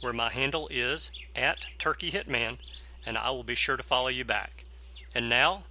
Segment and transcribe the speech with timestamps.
[0.00, 2.58] where my handle is at Turkey Hitman,
[3.06, 4.64] and I will be sure to follow you back.
[5.14, 5.64] And now,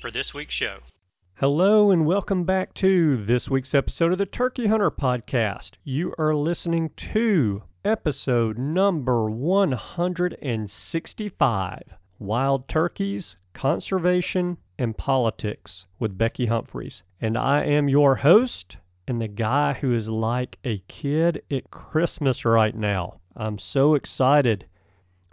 [0.00, 0.78] for this week's show.
[1.34, 5.72] Hello, and welcome back to this week's episode of the Turkey Hunter Podcast.
[5.84, 11.82] You are listening to episode number 165
[12.18, 17.02] Wild Turkeys, Conservation, and Politics with Becky Humphries.
[17.20, 18.76] And I am your host
[19.08, 23.20] and the guy who is like a kid at Christmas right now.
[23.36, 24.66] I'm so excited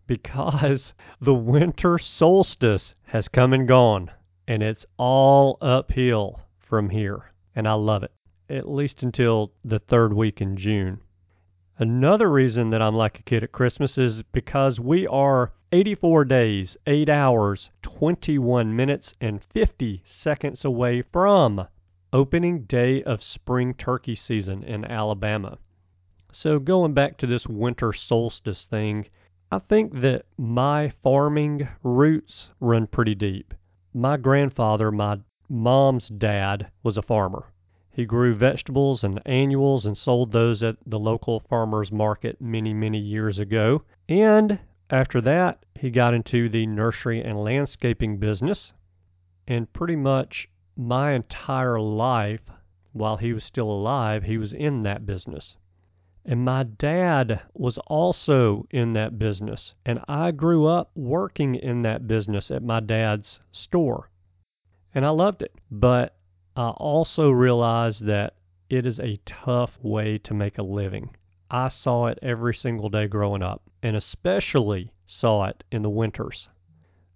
[0.06, 4.12] because the winter solstice has come and gone,
[4.48, 7.32] and it's all uphill from here.
[7.56, 8.12] And I love it,
[8.50, 11.00] at least until the third week in June.
[11.80, 16.78] Another reason that I'm like a kid at Christmas is because we are 84 days,
[16.86, 21.68] 8 hours, 21 minutes, and 50 seconds away from
[22.14, 25.58] opening day of spring turkey season in Alabama.
[26.32, 29.08] So, going back to this winter solstice thing,
[29.52, 33.54] I think that my farming roots run pretty deep.
[33.95, 37.52] My grandfather, my mom's dad, was a farmer.
[37.92, 42.98] He grew vegetables and annuals and sold those at the local farmers market many, many
[42.99, 43.83] years ago.
[44.08, 44.59] And
[44.89, 48.73] after that, he got into the nursery and landscaping business.
[49.48, 52.42] And pretty much my entire life,
[52.92, 55.56] while he was still alive, he was in that business.
[56.26, 59.73] And my dad was also in that business.
[59.86, 64.10] And I grew up working in that business at my dad's store.
[64.95, 65.54] And I loved it.
[65.70, 66.16] But
[66.56, 68.36] I also realized that
[68.70, 71.16] it is a tough way to make a living.
[71.52, 76.48] I saw it every single day growing up, and especially saw it in the winters.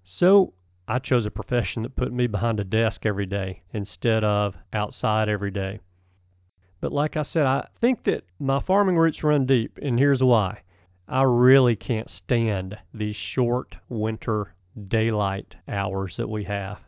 [0.04, 0.54] So
[0.90, 5.28] I chose a profession that put me behind a desk every day instead of outside
[5.28, 5.82] every day.
[6.80, 10.62] But like I said, I think that my farming roots run deep, and here's why.
[11.08, 14.54] I really can't stand these short winter
[14.88, 16.80] daylight hours that we have.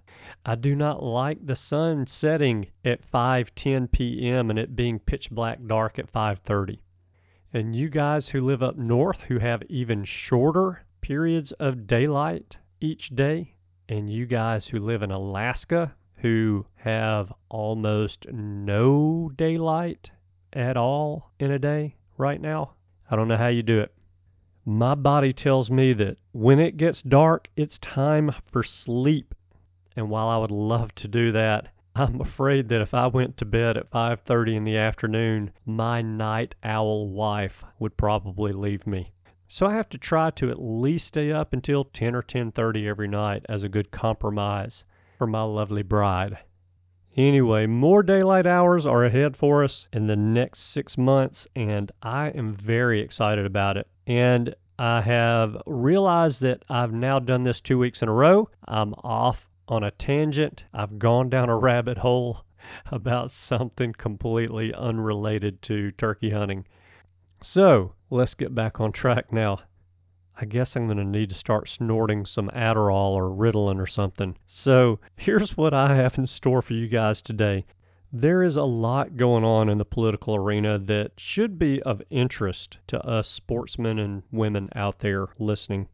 [0.46, 4.50] I do not like the sun setting at 5:10 p.m.
[4.50, 6.80] and it being pitch black dark at 5:30.
[7.52, 13.10] And you guys who live up north who have even shorter periods of daylight each
[13.10, 13.56] day,
[13.90, 20.12] and you guys who live in Alaska who have almost no daylight
[20.54, 22.74] at all in a day right now,
[23.10, 23.92] I don't know how you do it.
[24.64, 29.34] My body tells me that when it gets dark, it's time for sleep.
[29.96, 33.46] And while I would love to do that, I'm afraid that if I went to
[33.46, 39.14] bed at 5:30 in the afternoon, my night owl wife would probably leave me.
[39.52, 43.08] So I have to try to at least stay up until 10 or 10:30 every
[43.08, 44.84] night as a good compromise
[45.18, 46.38] for my lovely bride.
[47.18, 52.28] Anyway, more daylight hours are ahead for us in the next 6 months and I
[52.30, 53.88] am very excited about it.
[54.06, 58.52] And I have realized that I've now done this 2 weeks in a row.
[58.68, 60.64] I'm off on a tangent.
[60.76, 62.46] I've gone down a rabbit hole
[62.92, 66.68] about something completely unrelated to turkey hunting.
[67.42, 69.60] So, let's get back on track now.
[70.36, 74.38] I guess I'm going to need to start snorting some Adderall or Ritalin or something.
[74.46, 77.66] So, here's what I have in store for you guys today.
[78.12, 82.78] There is a lot going on in the political arena that should be of interest
[82.88, 85.88] to us sportsmen and women out there listening.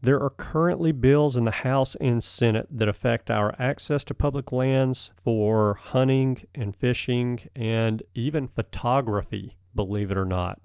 [0.00, 4.52] There are currently bills in the House and Senate that affect our access to public
[4.52, 10.60] lands for hunting and fishing and even photography, believe it or not.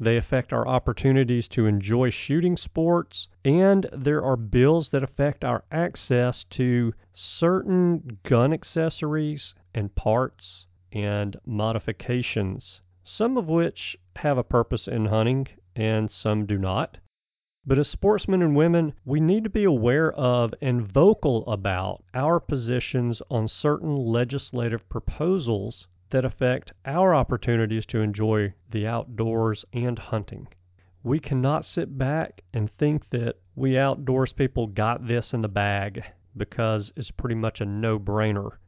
[0.00, 5.62] They affect our opportunities to enjoy shooting sports, and there are bills that affect our
[5.70, 14.88] access to certain gun accessories and parts and modifications, some of which have a purpose
[14.88, 15.46] in hunting
[15.76, 16.98] and some do not.
[17.64, 22.40] But as sportsmen and women, we need to be aware of and vocal about our
[22.40, 30.46] positions on certain legislative proposals that affect our opportunities to enjoy the outdoors and hunting.
[31.02, 36.04] We cannot sit back and think that we outdoors people got this in the bag
[36.36, 38.58] because it's pretty much a no brainer.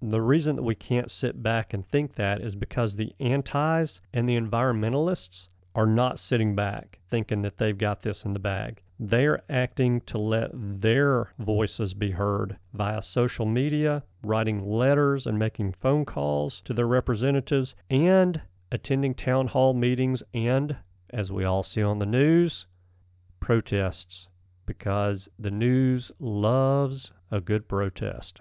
[0.00, 4.28] The reason that we can't sit back and think that is because the antis and
[4.28, 8.83] the environmentalists are not sitting back thinking that they've got this in the bag.
[9.00, 15.72] They're acting to let their voices be heard via social media, writing letters and making
[15.72, 20.76] phone calls to their representatives, and attending town hall meetings and,
[21.10, 22.68] as we all see on the news,
[23.40, 24.28] protests
[24.64, 28.40] because the news loves a good protest.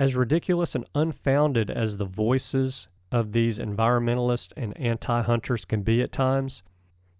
[0.00, 6.02] As ridiculous and unfounded as the voices of these environmentalists and anti hunters can be
[6.02, 6.64] at times,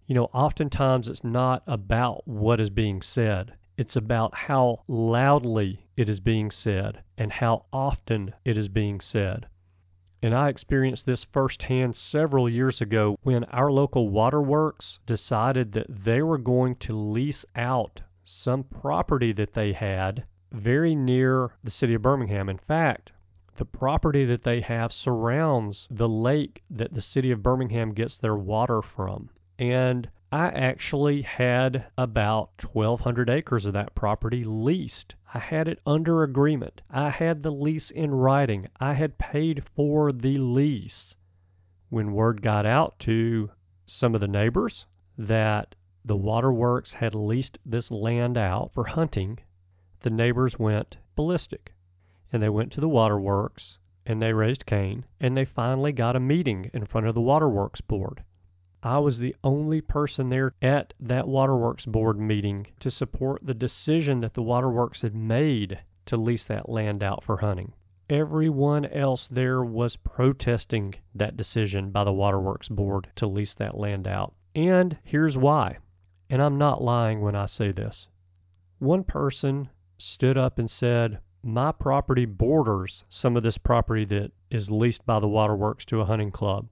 [0.05, 3.53] you know, oftentimes it's not about what is being said.
[3.77, 9.47] It's about how loudly it is being said and how often it is being said.
[10.21, 16.21] And I experienced this firsthand several years ago when our local waterworks decided that they
[16.21, 22.01] were going to lease out some property that they had very near the city of
[22.01, 22.49] Birmingham.
[22.49, 23.11] In fact,
[23.55, 28.35] the property that they have surrounds the lake that the city of Birmingham gets their
[28.35, 29.29] water from
[29.59, 35.13] and I actually had about 1,200 acres of that property leased.
[35.31, 36.81] I had it under agreement.
[36.89, 38.67] I had the lease in writing.
[38.79, 41.15] I had paid for the lease.
[41.89, 43.51] When word got out to
[43.85, 44.87] some of the neighbors
[45.19, 49.37] that the waterworks had leased this land out for hunting,
[49.99, 51.75] the neighbors went ballistic.
[52.31, 56.19] And they went to the waterworks and they raised Cain and they finally got a
[56.19, 58.23] meeting in front of the waterworks board
[58.85, 64.19] I was the only person there at that Waterworks Board meeting to support the decision
[64.19, 67.71] that the Waterworks had made to lease that land out for hunting.
[68.09, 74.05] Everyone else there was protesting that decision by the Waterworks Board to lease that land
[74.05, 74.33] out.
[74.53, 75.77] And here's why.
[76.29, 78.09] And I'm not lying when I say this.
[78.79, 84.69] One person stood up and said, My property borders some of this property that is
[84.69, 86.67] leased by the Waterworks to a hunting club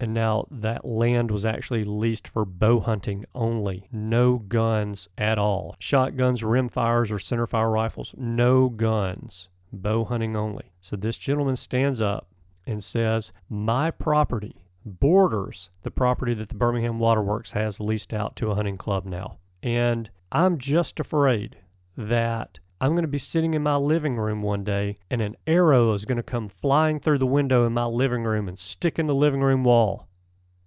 [0.00, 3.88] and now that land was actually leased for bow hunting only.
[3.92, 5.76] No guns at all.
[5.78, 8.14] Shotguns, rimfires, or centerfire rifles.
[8.16, 9.48] No guns.
[9.72, 10.72] Bow hunting only.
[10.80, 12.26] So this gentleman stands up
[12.66, 18.50] and says, My property borders the property that the Birmingham Waterworks has leased out to
[18.50, 19.38] a hunting club now.
[19.62, 21.56] And I'm just afraid
[21.96, 25.94] that I'm going to be sitting in my living room one day and an arrow
[25.94, 29.06] is going to come flying through the window in my living room and stick in
[29.06, 30.06] the living room wall.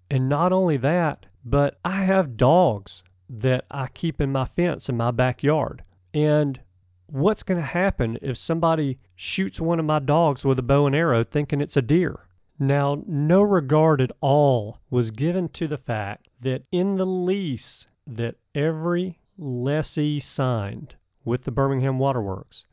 [0.09, 4.97] And not only that, but I have dogs that I keep in my fence in
[4.97, 5.83] my backyard.
[6.11, 6.59] And
[7.05, 10.95] what's going to happen if somebody shoots one of my dogs with a bow and
[10.95, 12.21] arrow thinking it's a deer?
[12.57, 18.37] Now, no regard at all was given to the fact that in the lease that
[18.55, 20.95] every lessee signed
[21.27, 22.65] with the Birmingham Waterworks,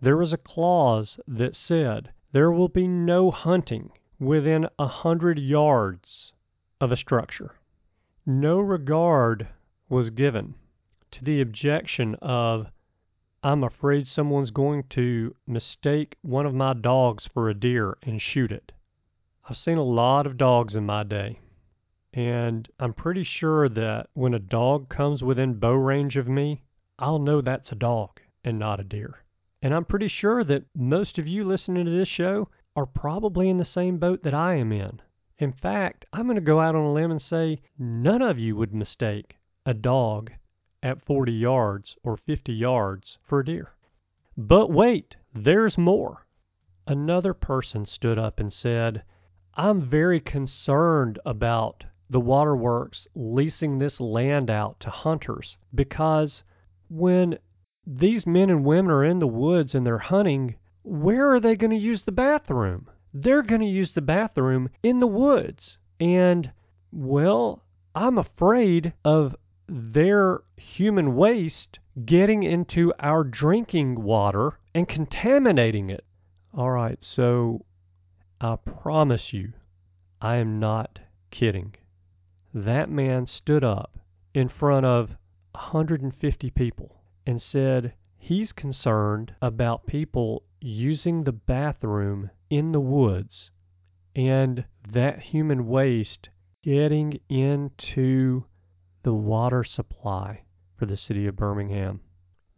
[0.00, 6.32] there was a clause that said there will be no hunting within a hundred yards
[6.80, 7.54] of a structure.
[8.26, 9.46] No regard
[9.88, 10.56] was given
[11.12, 12.66] to the objection of,
[13.44, 18.50] I'm afraid someone's going to mistake one of my dogs for a deer and shoot
[18.50, 18.72] it.
[19.48, 21.38] I've seen a lot of dogs in my day,
[22.12, 26.64] and I'm pretty sure that when a dog comes within bow range of me,
[27.00, 29.24] I'll know that's a dog and not a deer.
[29.62, 33.56] And I'm pretty sure that most of you listening to this show are probably in
[33.56, 35.00] the same boat that I am in.
[35.38, 38.54] In fact, I'm going to go out on a limb and say none of you
[38.54, 40.30] would mistake a dog
[40.82, 43.72] at 40 yards or 50 yards for a deer.
[44.36, 46.26] But wait, there's more.
[46.86, 49.04] Another person stood up and said,
[49.54, 56.42] I'm very concerned about the waterworks leasing this land out to hunters because
[56.90, 57.38] when
[57.86, 61.70] these men and women are in the woods and they're hunting, where are they going
[61.70, 62.88] to use the bathroom?
[63.14, 65.78] They're going to use the bathroom in the woods.
[65.98, 66.52] And,
[66.92, 67.62] well,
[67.94, 69.36] I'm afraid of
[69.68, 76.04] their human waste getting into our drinking water and contaminating it.
[76.52, 77.64] All right, so
[78.40, 79.52] I promise you,
[80.20, 80.98] I am not
[81.30, 81.74] kidding.
[82.52, 83.96] That man stood up
[84.34, 85.16] in front of
[85.52, 93.50] 150 people and said he's concerned about people using the bathroom in the woods
[94.14, 96.28] and that human waste
[96.62, 98.44] getting into
[99.02, 100.42] the water supply
[100.76, 102.00] for the city of Birmingham.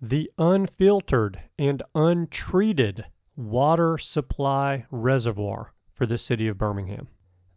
[0.01, 3.05] The unfiltered and untreated
[3.37, 7.09] water supply reservoir for the city of Birmingham.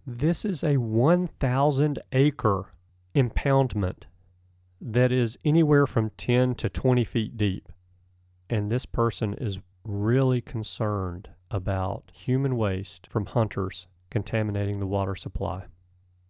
[0.06, 2.74] This is a 1,000 acre
[3.16, 4.04] impoundment
[4.82, 7.72] that is anywhere from 10 to 20 feet deep.
[8.50, 15.66] And this person is really concerned about human waste from hunters contaminating the water supply.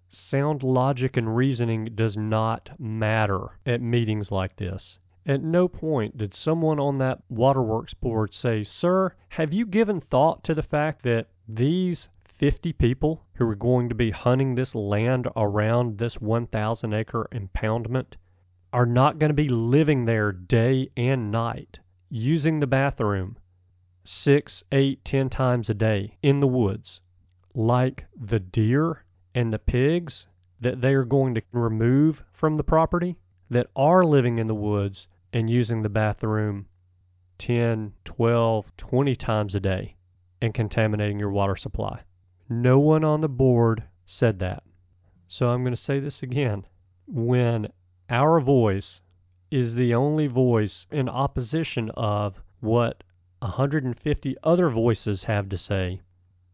[0.10, 5.00] Sound logic and reasoning does not matter at meetings like this.
[5.26, 10.44] At no point did someone on that waterworks board say, Sir, have you given thought
[10.44, 15.28] to the fact that these 50 people who are going to be hunting this land
[15.36, 18.14] around this 1,000 acre impoundment
[18.74, 21.80] are not going to be living there day and night,
[22.10, 23.38] using the bathroom
[24.04, 27.02] six, eight, ten times a day in the woods,
[27.54, 29.04] like the deer
[29.34, 30.28] and the pigs
[30.62, 33.18] that they are going to remove from the property
[33.50, 36.66] that are living in the woods and using the bathroom
[37.38, 39.96] 10, 12, 20 times a day
[40.42, 42.02] and contaminating your water supply.
[42.48, 44.64] No one on the board said that.
[45.28, 46.66] So I'm going to say this again.
[47.08, 47.68] When
[48.10, 49.02] our voice
[49.50, 53.04] is the only voice in opposition of what
[53.40, 56.02] 150 other voices have to say,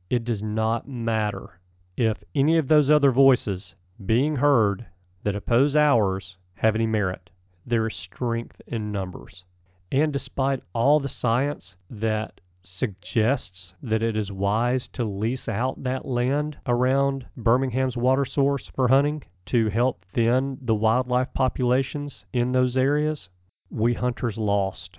[0.09, 1.59] it does not matter
[1.97, 4.85] if any of those other voices being heard
[5.23, 7.29] that oppose ours have any merit.
[7.65, 9.43] There is strength in numbers.
[9.91, 16.05] And despite all the science that suggests that it is wise to lease out that
[16.05, 22.77] land around Birmingham's water source for hunting to help thin the wildlife populations in those
[22.77, 23.27] areas,
[23.69, 24.97] we hunters lost.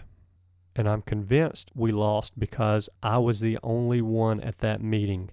[0.77, 5.31] And I'm convinced we lost because I was the only one at that meeting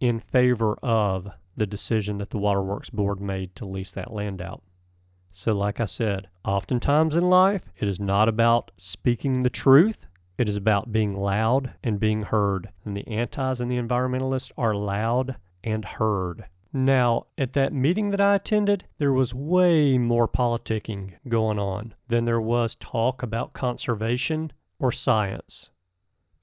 [0.00, 4.62] in favor of the decision that the Waterworks Board made to lease that land out.
[5.30, 10.06] So, like I said, oftentimes in life, it is not about speaking the truth.
[10.36, 12.68] It is about being loud and being heard.
[12.84, 16.44] And the antis and the environmentalists are loud and heard.
[16.70, 22.26] Now, at that meeting that I attended, there was way more politicking going on than
[22.26, 25.70] there was talk about conservation or science.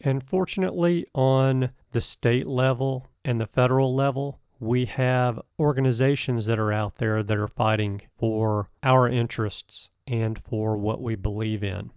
[0.02, 6.72] And fortunately, on the state level and the federal level, we have organizations that are
[6.72, 11.92] out there that are fighting for our interests and for what we believe in.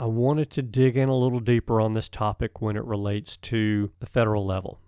[0.00, 3.90] I wanted to dig in a little deeper on this topic when it relates to
[4.00, 4.80] the federal level.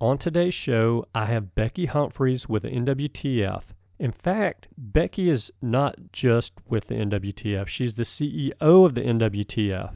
[0.00, 3.64] On today's show, I have Becky Humphries with the NWTF.
[3.98, 9.92] In fact, Becky is not just with the NWTF, she's the CEO of the NWTF.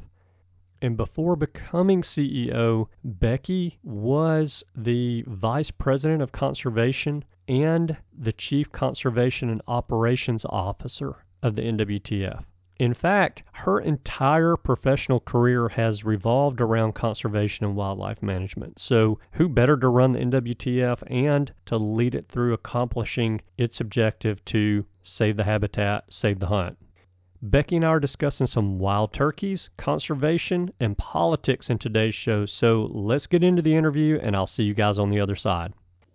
[0.81, 9.51] And before becoming CEO, Becky was the Vice President of Conservation and the Chief Conservation
[9.51, 12.43] and Operations Officer of the NWTF.
[12.83, 18.81] In fact, her entire professional career has revolved around conservation and wildlife management.
[18.81, 24.45] So, who better to run the NWTF and to lead it through accomplishing its objective
[24.47, 26.77] to save the habitat, save the hunt?
[27.41, 32.47] Becky and I are discussing some wild turkeys, conservation, and politics in today's show.
[32.47, 35.73] So let's get into the interview, and I'll see you guys on the other side.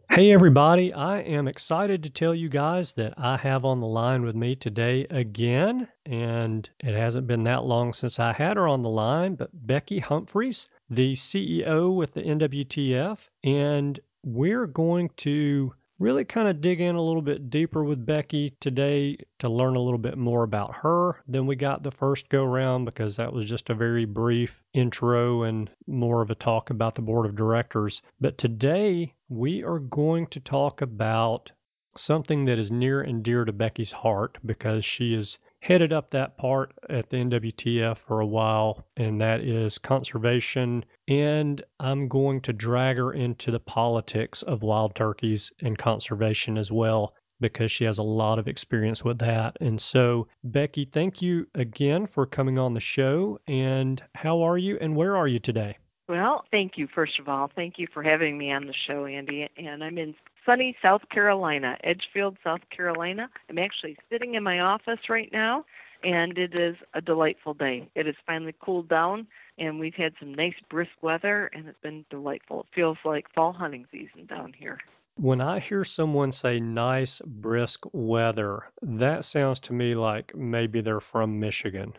[0.09, 4.23] Hey, everybody, I am excited to tell you guys that I have on the line
[4.23, 8.83] with me today again, and it hasn't been that long since I had her on
[8.83, 16.23] the line, but Becky Humphries, the CEO with the NWTF, and we're going to really
[16.23, 19.97] kind of dig in a little bit deeper with Becky today to learn a little
[19.97, 23.69] bit more about her than we got the first go round because that was just
[23.69, 28.01] a very brief intro and more of a talk about the board of directors.
[28.21, 31.51] But today we are going to talk about
[31.97, 36.37] something that is near and dear to Becky's heart because she is headed up that
[36.37, 40.85] part at the NWTF for a while, and that is conservation.
[41.07, 46.71] And I'm going to drag her into the politics of wild turkeys and conservation as
[46.71, 49.57] well because she has a lot of experience with that.
[49.61, 53.39] And so, Becky, thank you again for coming on the show.
[53.47, 55.77] And how are you and where are you today?
[56.09, 57.51] Well, thank you, first of all.
[57.53, 59.47] Thank you for having me on the show, Andy.
[59.57, 60.15] And I'm in
[60.47, 63.29] sunny South Carolina, Edgefield, South Carolina.
[63.49, 65.65] I'm actually sitting in my office right now,
[66.03, 67.87] and it is a delightful day.
[67.95, 69.27] It has finally cooled down,
[69.59, 72.61] and we've had some nice brisk weather, and it's been delightful.
[72.61, 74.79] It feels like fall hunting season down here.
[75.17, 81.01] When I hear someone say nice, brisk weather, that sounds to me like maybe they're
[81.01, 81.93] from Michigan.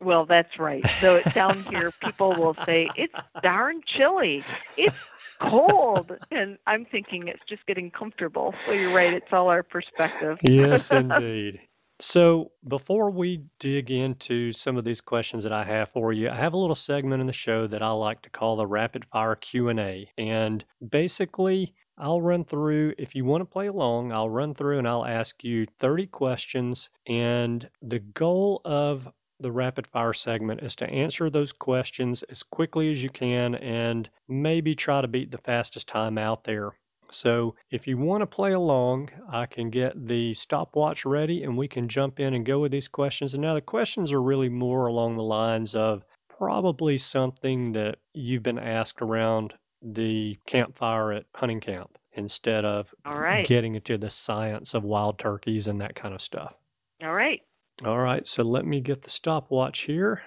[0.00, 0.84] Well, that's right.
[1.00, 4.44] So down here, people will say it's darn chilly.
[4.76, 4.98] It's
[5.40, 8.54] cold, and I'm thinking it's just getting comfortable.
[8.66, 9.12] So you're right.
[9.12, 10.38] It's all our perspective.
[10.42, 11.60] yes, indeed.
[12.00, 16.36] So, before we dig into some of these questions that I have for you, I
[16.36, 19.34] have a little segment in the show that I like to call the rapid fire
[19.34, 20.08] Q&A.
[20.16, 24.86] And basically, I'll run through if you want to play along, I'll run through and
[24.86, 29.08] I'll ask you 30 questions and the goal of
[29.40, 34.08] the rapid fire segment is to answer those questions as quickly as you can and
[34.28, 36.72] maybe try to beat the fastest time out there.
[37.10, 41.68] So if you want to play along, I can get the stopwatch ready and we
[41.68, 43.32] can jump in and go with these questions.
[43.32, 48.42] And now the questions are really more along the lines of probably something that you've
[48.42, 53.46] been asked around the campfire at hunting camp instead of All right.
[53.46, 56.54] getting into the science of wild turkeys and that kind of stuff.
[57.02, 57.40] All right.
[57.84, 60.22] All right, so let me get the stopwatch here.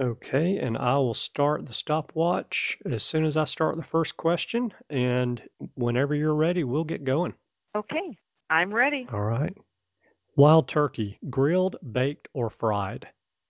[0.00, 4.72] Okay, and I will start the stopwatch as soon as I start the first question.
[4.88, 5.42] And
[5.74, 7.34] whenever you're ready, we'll get going.
[7.76, 8.16] Okay.
[8.48, 9.06] I'm ready.
[9.12, 9.54] All right.
[10.36, 13.06] Wild turkey, grilled, baked, or fried?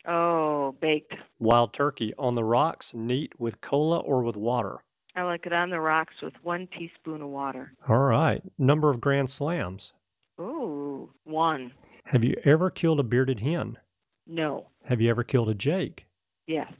[0.07, 1.15] Oh, baked.
[1.39, 4.83] Wild turkey, on the rocks, neat, with cola or with water?
[5.15, 7.73] I like it on the rocks with one teaspoon of water.
[7.89, 8.43] All right.
[8.59, 9.93] Number of grand slams?
[10.41, 11.73] Ooh, one.
[12.11, 13.79] Have you ever killed a bearded hen?
[14.26, 14.67] No.
[14.85, 16.07] Have you ever killed a jake?
[16.49, 16.73] Yes.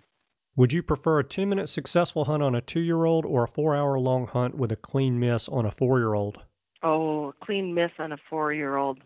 [0.57, 3.49] Would you prefer a 10 minute successful hunt on a two year old or a
[3.49, 6.39] four hour long hunt with a clean miss on a four year old?
[6.83, 8.99] Oh, a clean miss on a four year old.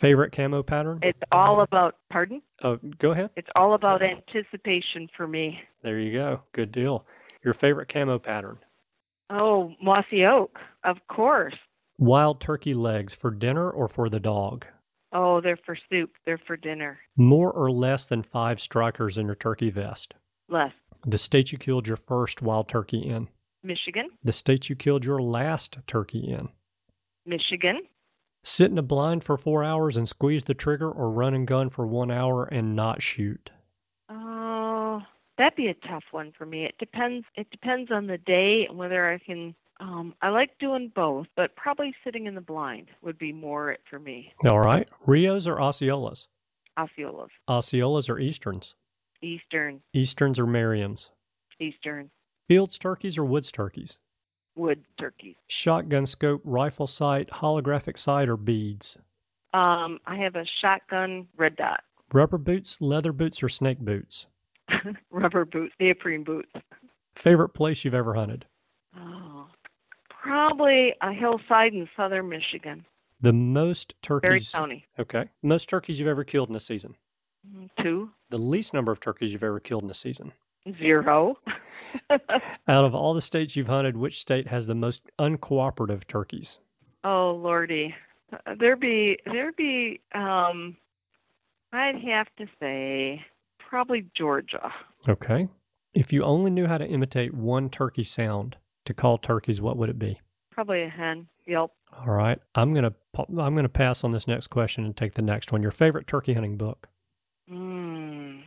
[0.00, 0.98] Favorite camo pattern?
[1.02, 2.40] It's all about, pardon?
[2.64, 3.28] Oh, go ahead.
[3.36, 5.58] It's all about anticipation for me.
[5.82, 6.40] There you go.
[6.54, 7.04] Good deal.
[7.44, 8.56] Your favorite camo pattern?
[9.28, 11.54] Oh, mossy oak, of course.
[11.98, 14.64] Wild turkey legs for dinner or for the dog?
[15.18, 16.10] Oh, they're for soup.
[16.26, 16.98] They're for dinner.
[17.16, 20.12] More or less than five strikers in your turkey vest?
[20.50, 20.72] Less.
[21.06, 23.26] The state you killed your first wild turkey in?
[23.62, 24.10] Michigan.
[24.24, 26.50] The state you killed your last turkey in?
[27.24, 27.80] Michigan.
[28.44, 31.70] Sit in a blind for four hours and squeeze the trigger or run and gun
[31.70, 33.48] for one hour and not shoot?
[34.10, 35.00] Oh,
[35.38, 36.66] that'd be a tough one for me.
[36.66, 37.24] It depends.
[37.36, 39.54] It depends on the day and whether I can.
[39.78, 43.80] Um, I like doing both, but probably sitting in the blind would be more it
[43.88, 44.32] for me.
[44.48, 44.88] All right.
[45.06, 46.26] Rios or Osceolas?
[46.78, 47.28] Osceolas.
[47.48, 48.74] Osceolas or Easterns?
[49.22, 49.80] Eastern.
[49.92, 51.08] Easterns or Merriams?
[51.60, 52.10] Eastern.
[52.48, 53.98] Fields turkeys or woods turkeys?
[54.56, 55.36] Wood turkeys.
[55.48, 58.96] Shotgun scope, rifle sight, holographic sight, or beads?
[59.52, 61.82] Um, I have a shotgun red dot.
[62.12, 64.26] Rubber boots, leather boots, or snake boots?
[65.10, 66.50] Rubber boots, neoprene boots.
[67.22, 68.46] Favorite place you've ever hunted?
[70.26, 72.84] Probably a hillside in southern Michigan,
[73.20, 74.50] The most Barry turkeys.
[74.50, 74.84] County.
[74.98, 75.24] Okay.
[75.42, 76.94] Most turkeys you've ever killed in a season.
[77.48, 80.32] Mm, Two, The least number of turkeys you've ever killed in a season.
[80.78, 81.38] zero.
[82.10, 86.58] Out of all the states you've hunted, which state has the most uncooperative turkeys?
[87.04, 87.94] oh lordy,
[88.32, 90.00] Uh, there be there'd be.
[90.12, 90.76] Um,
[91.72, 93.24] I'd have to say
[93.60, 94.72] probably Georgia.
[95.08, 95.46] Okay.
[95.94, 99.88] If you only knew how to imitate one turkey sound to call turkeys, what would
[99.88, 100.20] it be?
[100.50, 101.28] Probably a hen.
[101.46, 101.72] Yelp.
[101.92, 102.38] All right.
[102.54, 105.62] I'm gonna I'm gonna pass on this next question and take the next one.
[105.62, 106.88] Your favorite turkey hunting book?
[107.50, 108.42] Mm.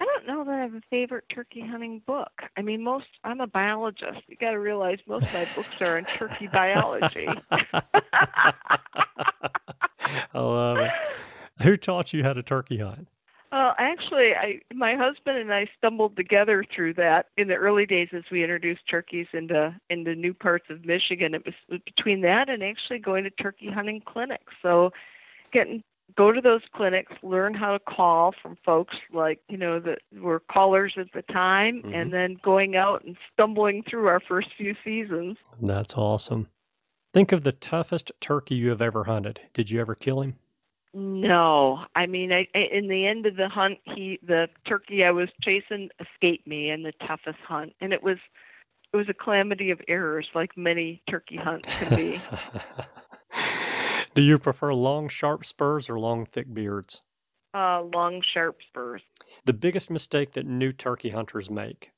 [0.00, 2.32] I don't know that I have a favorite turkey hunting book.
[2.56, 4.22] I mean, most I'm a biologist.
[4.28, 7.26] You got to realize most of my books are in turkey biology.
[10.34, 10.90] I love it.
[11.62, 13.08] Who taught you how to turkey hunt?
[13.52, 18.08] Well, actually, I my husband and I stumbled together through that in the early days
[18.14, 21.34] as we introduced turkeys into into new parts of Michigan.
[21.34, 24.54] It was between that and actually going to turkey hunting clinics.
[24.62, 24.90] So,
[25.52, 25.84] getting
[26.16, 30.40] go to those clinics, learn how to call from folks like you know that were
[30.40, 31.94] callers at the time, Mhm.
[31.94, 35.36] and then going out and stumbling through our first few seasons.
[35.60, 36.48] That's awesome.
[37.12, 39.40] Think of the toughest turkey you have ever hunted.
[39.52, 40.38] Did you ever kill him?
[40.94, 45.10] No, I mean, I, I in the end of the hunt, he the turkey I
[45.10, 48.18] was chasing escaped me in the toughest hunt, and it was
[48.92, 52.20] it was a calamity of errors, like many turkey hunts can be.
[54.14, 57.00] Do you prefer long, sharp spurs or long, thick beards?
[57.54, 59.02] uh, long, sharp spurs.
[59.46, 61.90] The biggest mistake that new turkey hunters make.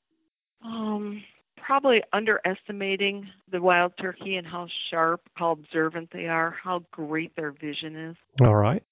[0.63, 1.23] Um,
[1.65, 7.51] probably underestimating the wild turkey and how sharp, how observant they are, how great their
[7.51, 8.15] vision is.
[8.41, 8.83] All right.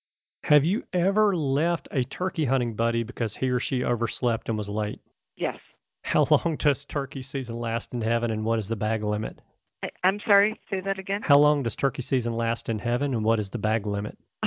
[0.44, 4.68] Have you ever left a turkey hunting buddy because he or she overslept and was
[4.68, 5.00] late?
[5.38, 5.58] Yes.
[6.02, 9.40] How long does turkey season last in heaven and what is the bag limit?
[9.84, 10.60] I, I'm sorry.
[10.70, 11.22] Say that again.
[11.22, 14.18] How long does turkey season last in heaven and what is the bag limit?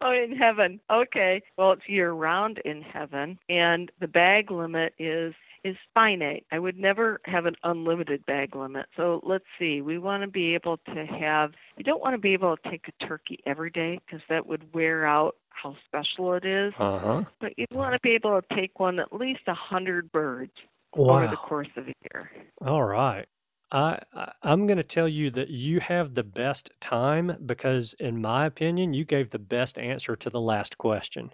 [0.00, 0.80] oh, in heaven.
[0.90, 1.42] Okay.
[1.56, 6.46] Well, it's year round in heaven, and the bag limit is is finite.
[6.52, 8.86] I would never have an unlimited bag limit.
[8.96, 9.80] So let's see.
[9.80, 11.52] We want to be able to have.
[11.76, 14.72] You don't want to be able to take a turkey every day because that would
[14.74, 16.72] wear out how special it is.
[16.78, 17.22] Uh huh.
[17.40, 20.52] But you want to be able to take one at least a hundred birds
[20.96, 21.18] Wow.
[21.18, 22.30] over the course of a year.
[22.66, 23.26] All right.
[23.70, 28.20] I, I I'm going to tell you that you have the best time because, in
[28.20, 31.30] my opinion, you gave the best answer to the last question.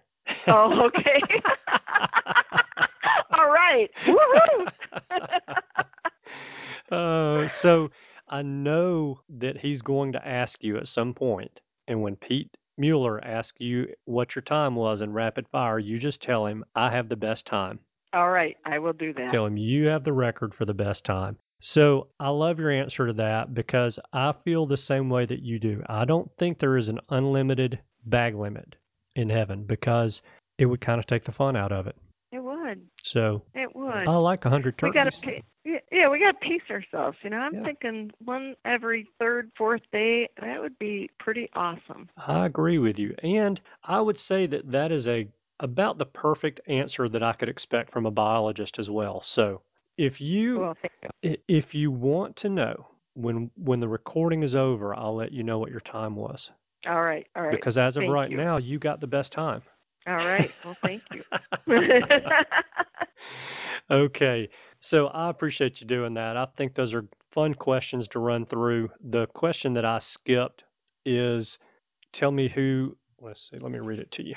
[0.48, 1.20] Oh, okay.
[3.44, 3.90] All right.
[4.06, 4.66] Woohoo!
[7.46, 7.90] uh, so
[8.28, 13.22] I know that he's going to ask you at some point, and when Pete Mueller
[13.22, 17.10] asks you what your time was in rapid fire, you just tell him, "I have
[17.10, 17.80] the best time."
[18.14, 19.30] All right, I will do that.
[19.30, 21.36] Tell him you have the record for the best time.
[21.60, 25.58] So I love your answer to that because I feel the same way that you
[25.58, 25.82] do.
[25.86, 28.76] I don't think there is an unlimited bag limit
[29.16, 30.22] in heaven because
[30.56, 31.96] it would kind of take the fun out of it.
[32.74, 32.88] Would.
[33.02, 34.08] So It would.
[34.08, 37.16] I like a hundred we got to yeah, yeah, we got to pace ourselves.
[37.22, 37.64] You know, I'm Yeah.
[37.64, 40.28] thinking one every third, fourth day.
[40.40, 42.08] That would be pretty awesome.
[42.18, 45.28] I agree with you, and I would say that that is a
[45.60, 49.22] about the perfect answer that I could expect from a biologist as well.
[49.22, 49.62] So
[49.96, 50.76] if you Well,
[51.22, 51.36] you.
[51.48, 55.58] if you want to know when when the recording is over, I'll let you know
[55.58, 56.50] what your time was
[56.86, 58.36] All right, all right, because as of Thank right you.
[58.36, 59.62] now, you got the best time.
[60.06, 60.50] All right.
[60.64, 61.22] Well, thank you.
[63.90, 64.48] okay,
[64.80, 66.36] so I appreciate you doing that.
[66.36, 68.90] I think those are fun questions to run through.
[69.10, 70.64] The question that I skipped
[71.06, 71.58] is
[72.12, 74.36] tell me who, let's see, let me read it to you.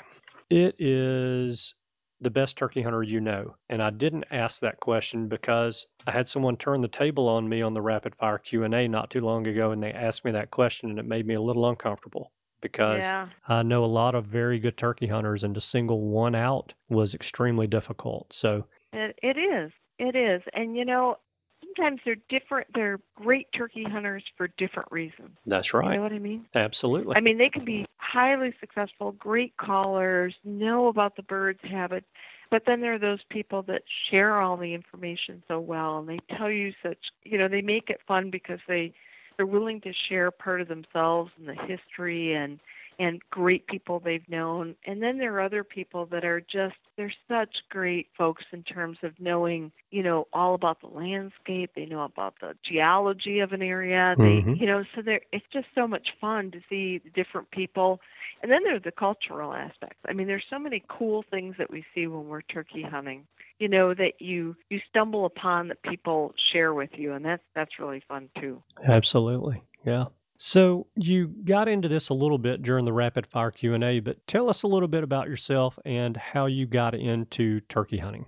[0.50, 1.74] It is
[2.20, 3.54] the best turkey hunter you know.
[3.68, 7.62] And I didn't ask that question because I had someone turn the table on me
[7.62, 10.90] on the rapid fire Q&A not too long ago and they asked me that question
[10.90, 14.58] and it made me a little uncomfortable because yeah, I know a lot of very
[14.58, 18.32] good turkey hunters, and to single one out was extremely difficult.
[18.32, 19.70] So, it, it is.
[19.98, 20.42] It is.
[20.54, 21.18] And you know,
[21.62, 22.68] sometimes they're different.
[22.74, 25.30] They're great turkey hunters for different reasons.
[25.46, 25.92] that's right.
[25.92, 26.46] You know what I mean?
[26.54, 27.16] Absolutely.
[27.16, 32.06] I mean, they can be highly successful, great callers, know about the bird's habits,
[32.50, 36.18] but then there are those people that share all the information so well and they
[36.36, 38.92] tell you such, you know, they make it fun because they
[39.38, 42.60] they're willing to share part of themselves and the history and
[43.00, 44.74] and great people they've known.
[44.84, 48.98] And then there are other people that are just they're such great folks in terms
[49.04, 51.70] of knowing, you know, all about the landscape.
[51.76, 54.16] They know about the geology of an area.
[54.18, 54.60] They Mhm.
[54.60, 58.00] you know, so there it's just so much fun to see the different people.
[58.42, 59.98] And then there's the cultural aspects.
[60.08, 63.26] I mean, there's so many cool things that we see when we're turkey hunting.
[63.58, 67.78] You know, that you you stumble upon that people share with you and that's that's
[67.80, 68.62] really fun too.
[68.86, 69.62] Absolutely.
[69.84, 70.06] Yeah.
[70.36, 74.48] So you got into this a little bit during the rapid fire Q&A, but tell
[74.48, 78.24] us a little bit about yourself and how you got into turkey hunting.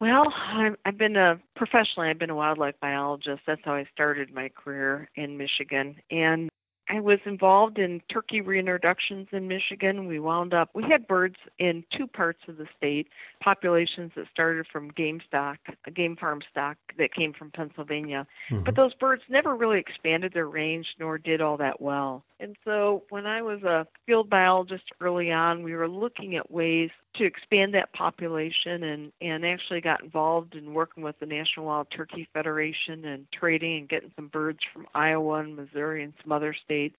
[0.00, 2.08] Well, I'm, I've been a professionally.
[2.08, 3.42] I've been a wildlife biologist.
[3.46, 6.48] That's how I started my career in Michigan, and
[6.88, 10.06] I was involved in turkey reintroductions in Michigan.
[10.06, 10.70] We wound up.
[10.74, 13.08] We had birds in two parts of the state.
[13.40, 18.64] Populations that started from game stock, a game farm stock that came from Pennsylvania, mm-hmm.
[18.64, 22.24] but those birds never really expanded their range nor did all that well.
[22.40, 26.90] And so when I was a field biologist early on, we were looking at ways
[27.16, 31.88] to expand that population and, and actually got involved in working with the National Wild
[31.94, 36.54] Turkey Federation and trading and getting some birds from Iowa and Missouri and some other
[36.64, 36.96] states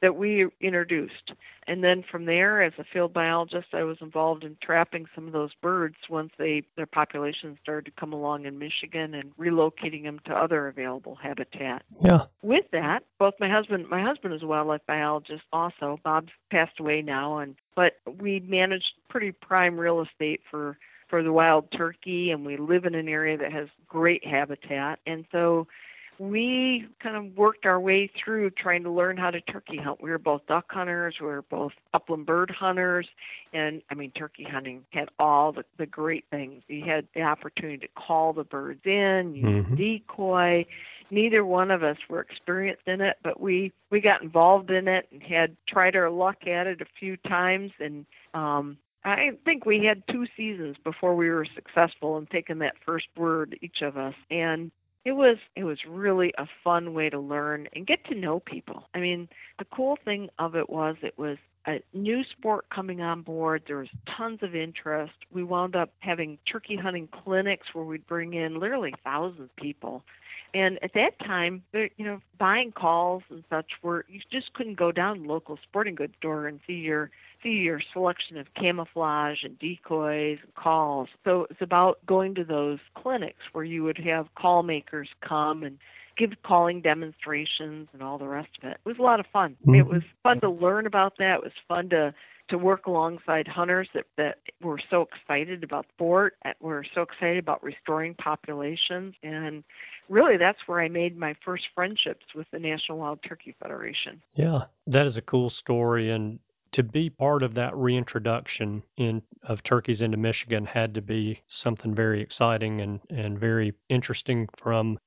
[0.00, 1.32] that we introduced.
[1.66, 5.32] And then from there, as a field biologist, I was involved in trapping some of
[5.32, 10.20] those birds once they their populations started to come along in Michigan and relocating them
[10.26, 11.82] to other available habitat.
[12.02, 12.24] Yeah.
[12.42, 15.98] With that, both my husband my husband is a wildlife biologist also.
[16.04, 20.76] Bob's passed away now and but we managed pretty prime real estate for
[21.08, 24.98] for the wild turkey and we live in an area that has great habitat.
[25.06, 25.68] And so
[26.18, 30.02] we kind of worked our way through trying to learn how to turkey hunt.
[30.02, 33.06] We were both duck hunters, we were both upland bird hunters,
[33.52, 36.62] and I mean, turkey hunting had all the, the great things.
[36.68, 39.76] You had the opportunity to call the birds in, you Mhm.
[39.76, 40.66] decoy.
[41.10, 45.08] Neither one of us were experienced in it, but we we got involved in it
[45.10, 48.04] and had tried our luck at it a few times, and
[48.34, 53.06] um, I think we had two seasons before we were successful in taking that first
[53.14, 54.70] bird, each of us, and
[55.08, 58.84] it was it was really a fun way to learn and get to know people.
[58.94, 59.26] I mean,
[59.58, 63.62] the cool thing of it was it was a new sport coming on board.
[63.66, 65.14] There was tons of interest.
[65.32, 70.04] We wound up having turkey hunting clinics where we'd bring in literally thousands of people.
[70.52, 74.92] And at that time, you know, buying calls and such were you just couldn't go
[74.92, 77.10] down to local sporting goods store and see your
[77.42, 81.08] see your selection of camouflage and decoys and calls.
[81.24, 85.78] So it's about going to those clinics where you would have call makers come and
[86.16, 88.78] give calling demonstrations and all the rest of it.
[88.84, 89.56] It was a lot of fun.
[89.62, 89.74] Mm-hmm.
[89.76, 91.36] It was fun to learn about that.
[91.36, 92.14] It was fun to
[92.48, 97.38] to work alongside hunters that, that were so excited about sport, that were so excited
[97.38, 99.62] about restoring populations, and
[100.08, 104.22] really that's where I made my first friendships with the National Wild Turkey Federation.
[104.34, 106.38] Yeah, that is a cool story, and
[106.72, 111.94] to be part of that reintroduction in of turkeys into Michigan had to be something
[111.94, 114.98] very exciting and, and very interesting from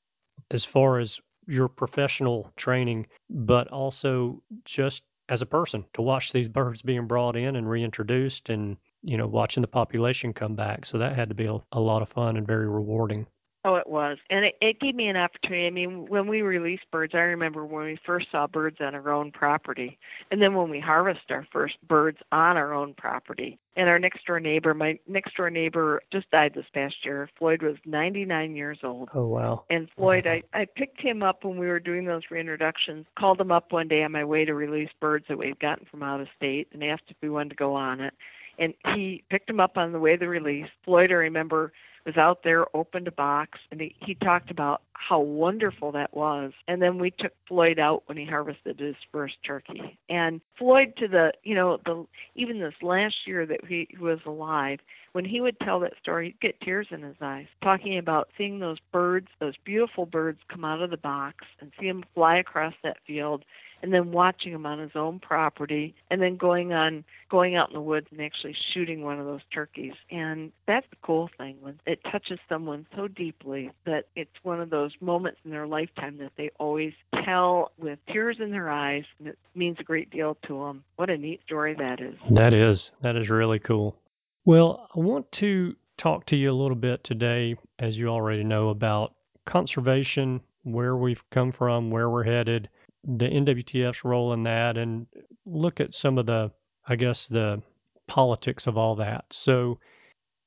[0.50, 6.48] as far as your professional training, but also just as a person to watch these
[6.48, 10.86] birds being brought in and reintroduced and you know watching the population come back.
[10.86, 13.28] So that had to be a, a lot of fun and very rewarding
[13.64, 14.18] Oh, it was.
[14.32, 15.68] And it, it gave me an opportunity.
[15.68, 19.12] I mean, when we release birds, I remember when we first saw birds on our
[19.12, 20.00] own property.
[20.32, 23.60] And then when we harvest our first birds on our own property.
[23.76, 27.30] And our next door neighbor, my next door neighbor just died this past year.
[27.38, 29.10] Floyd was 99 years old.
[29.14, 29.64] Oh, wow.
[29.70, 33.52] And Floyd, I, I picked him up when we were doing those reintroductions, called him
[33.52, 36.28] up one day on my way to release birds that we'd gotten from out of
[36.36, 38.14] state and asked if we wanted to go on it.
[38.58, 40.68] And he picked him up on the way to release.
[40.84, 41.72] Floyd, I remember,
[42.06, 46.52] was out there, opened a box, and he, he talked about how wonderful that was.
[46.68, 49.98] And then we took Floyd out when he harvested his first turkey.
[50.10, 54.80] And Floyd, to the you know the even this last year that he was alive,
[55.14, 58.60] when he would tell that story, he'd get tears in his eyes, talking about seeing
[58.60, 62.74] those birds, those beautiful birds, come out of the box and see them fly across
[62.84, 63.44] that field
[63.82, 67.74] and then watching him on his own property and then going on going out in
[67.74, 69.94] the woods and actually shooting one of those turkeys.
[70.10, 74.70] And that's the cool thing when it touches someone so deeply that it's one of
[74.70, 76.94] those moments in their lifetime that they always
[77.26, 81.10] tell with tears in their eyes and it means a great deal to them what
[81.10, 82.16] a neat story that is.
[82.32, 82.92] That is.
[83.02, 83.98] That is really cool.
[84.46, 88.70] Well i want to talk to you a little bit today as you already know
[88.70, 89.14] about
[89.46, 92.70] conservation where we've come from where we're headed
[93.04, 95.08] the NWTF's role in that and
[95.46, 96.52] look at some of the,
[96.88, 97.62] I guess, the
[98.08, 99.26] politics of all that.
[99.32, 99.80] So,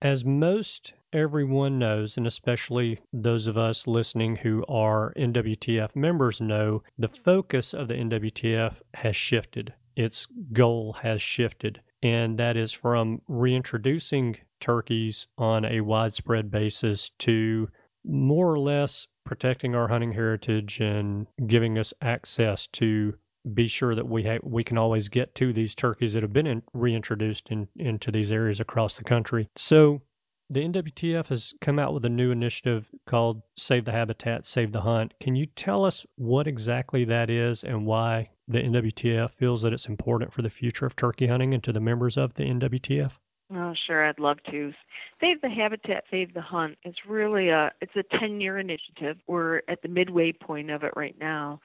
[0.03, 6.83] as most everyone knows, and especially those of us listening who are NWTF members know,
[6.99, 9.73] the focus of the NWTF has shifted.
[9.97, 17.69] Its goal has shifted, and that is from reintroducing turkeys on a widespread basis to
[18.05, 23.14] more or less protecting our hunting heritage and giving us access to
[23.53, 26.47] be sure that we ha- we can always get to these turkeys that have been
[26.47, 29.49] in- reintroduced in, into these areas across the country.
[29.57, 30.03] So
[30.51, 34.83] the NWTF has come out with a new initiative called Save the Habitat, Save the
[34.83, 35.14] Hunt.
[35.21, 39.87] Can you tell us what exactly that is and why the NWTF feels that it's
[39.87, 43.12] important for the future of turkey hunting and to the members of the NWTF?
[43.57, 44.73] Oh, sure, I'd love to.
[45.21, 46.77] Save the Habitat, Save the Hunt.
[46.83, 49.19] It's really a it's a 10-year initiative.
[49.29, 51.61] We're at the midway point of it right now.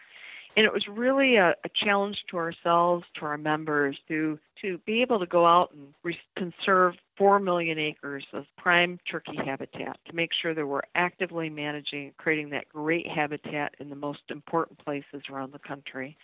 [0.56, 5.02] And it was really a, a challenge to ourselves, to our members, to to be
[5.02, 10.14] able to go out and re- conserve 4 million acres of prime turkey habitat to
[10.14, 14.84] make sure that we're actively managing and creating that great habitat in the most important
[14.84, 16.18] places around the country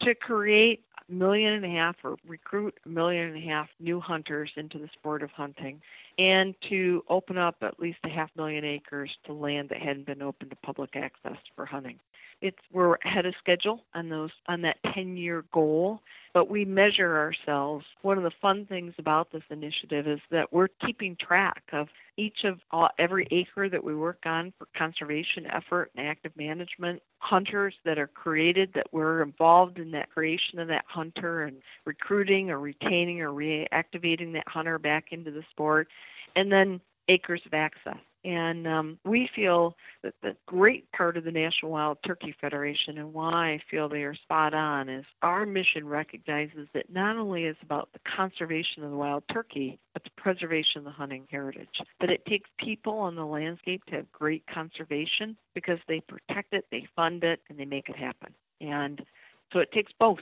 [0.00, 4.50] to create million and a half or recruit a million and a half new hunters
[4.56, 5.80] into the sport of hunting
[6.18, 10.22] and to open up at least a half million acres to land that hadn't been
[10.22, 11.98] open to public access for hunting
[12.44, 16.00] it's we're ahead of schedule on those on that 10 year goal
[16.34, 17.86] but we measure ourselves.
[18.02, 22.38] One of the fun things about this initiative is that we're keeping track of each
[22.42, 27.00] of all, every acre that we work on for conservation effort and active management.
[27.18, 32.50] Hunters that are created that we're involved in that creation of that hunter and recruiting
[32.50, 35.86] or retaining or reactivating that hunter back into the sport.
[36.34, 41.30] And then acres of access and um, we feel that the great part of the
[41.30, 45.86] National Wild Turkey Federation and why I feel they are spot on is our mission
[45.86, 50.78] recognizes that not only is about the conservation of the wild turkey, but the preservation
[50.78, 51.68] of the hunting heritage.
[52.00, 56.64] That it takes people on the landscape to have great conservation because they protect it,
[56.70, 58.32] they fund it, and they make it happen.
[58.60, 59.04] And
[59.52, 60.20] so it takes both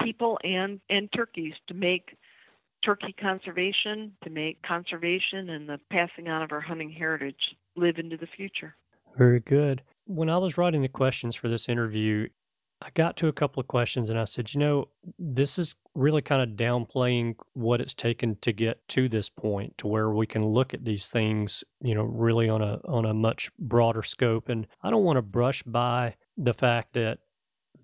[0.00, 2.16] people and and turkeys to make
[2.88, 8.16] turkey conservation to make conservation and the passing on of our hunting heritage live into
[8.16, 8.74] the future.
[9.18, 9.82] Very good.
[10.06, 12.28] When I was writing the questions for this interview,
[12.80, 16.22] I got to a couple of questions and I said, you know, this is really
[16.22, 20.46] kind of downplaying what it's taken to get to this point to where we can
[20.46, 24.66] look at these things, you know, really on a on a much broader scope and
[24.82, 27.18] I don't want to brush by the fact that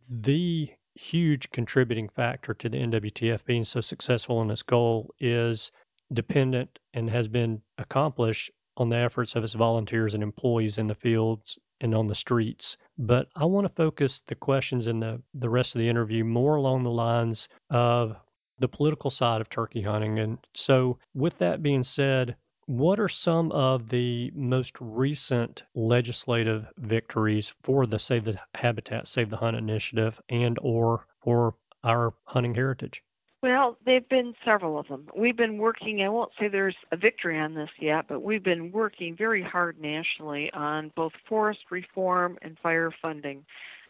[0.09, 5.71] the huge contributing factor to the NWTF being so successful in its goal is
[6.13, 10.95] dependent and has been accomplished on the efforts of its volunteers and employees in the
[10.95, 12.77] fields and on the streets.
[12.99, 16.57] But I want to focus the questions in the, the rest of the interview more
[16.57, 18.17] along the lines of
[18.59, 20.19] the political side of turkey hunting.
[20.19, 27.53] And so, with that being said, what are some of the most recent legislative victories
[27.63, 33.03] for the Save the Habitat, Save the Hunt initiative and or for our hunting heritage?
[33.43, 35.07] Well, there've been several of them.
[35.15, 38.73] We've been working, I won't say there's a victory on this yet, but we've been
[38.73, 43.45] working very hard nationally on both forest reform and fire funding.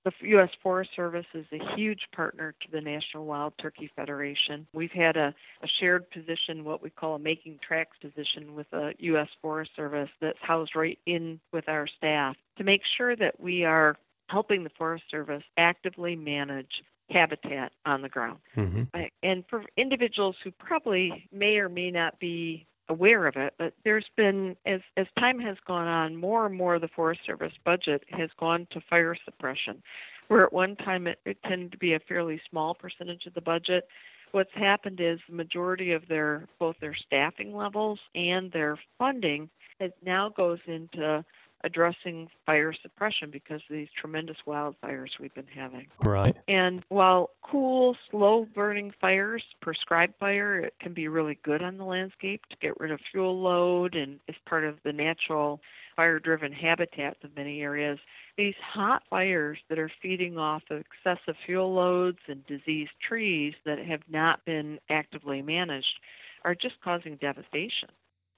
[0.04, 0.50] The U.S.
[0.62, 4.66] Forest Service is a huge partner to the National Wild Turkey Federation.
[4.74, 8.92] We've had a, a shared position, what we call a making tracks position with the
[8.98, 9.28] U.S.
[9.40, 13.96] Forest Service that's housed right in with our staff to make sure that we are
[14.28, 18.38] helping the Forest Service actively manage habitat on the ground.
[18.56, 19.00] Mm-hmm.
[19.22, 24.06] And for individuals who probably may or may not be aware of it, but there's
[24.16, 28.04] been as as time has gone on, more and more of the Forest Service budget
[28.10, 29.82] has gone to fire suppression.
[30.28, 33.40] Where at one time it, it tended to be a fairly small percentage of the
[33.40, 33.86] budget,
[34.34, 39.48] what's happened is the majority of their both their staffing levels and their funding
[39.80, 41.24] it now goes into
[41.64, 45.86] addressing fire suppression because of these tremendous wildfires we've been having.
[46.02, 46.36] Right.
[46.46, 51.84] And while cool, slow burning fires, prescribed fire, it can be really good on the
[51.84, 55.60] landscape to get rid of fuel load and is part of the natural
[55.96, 57.98] fire driven habitats of many areas.
[58.36, 63.78] These hot fires that are feeding off of excessive fuel loads and diseased trees that
[63.78, 66.00] have not been actively managed
[66.44, 67.88] are just causing devastation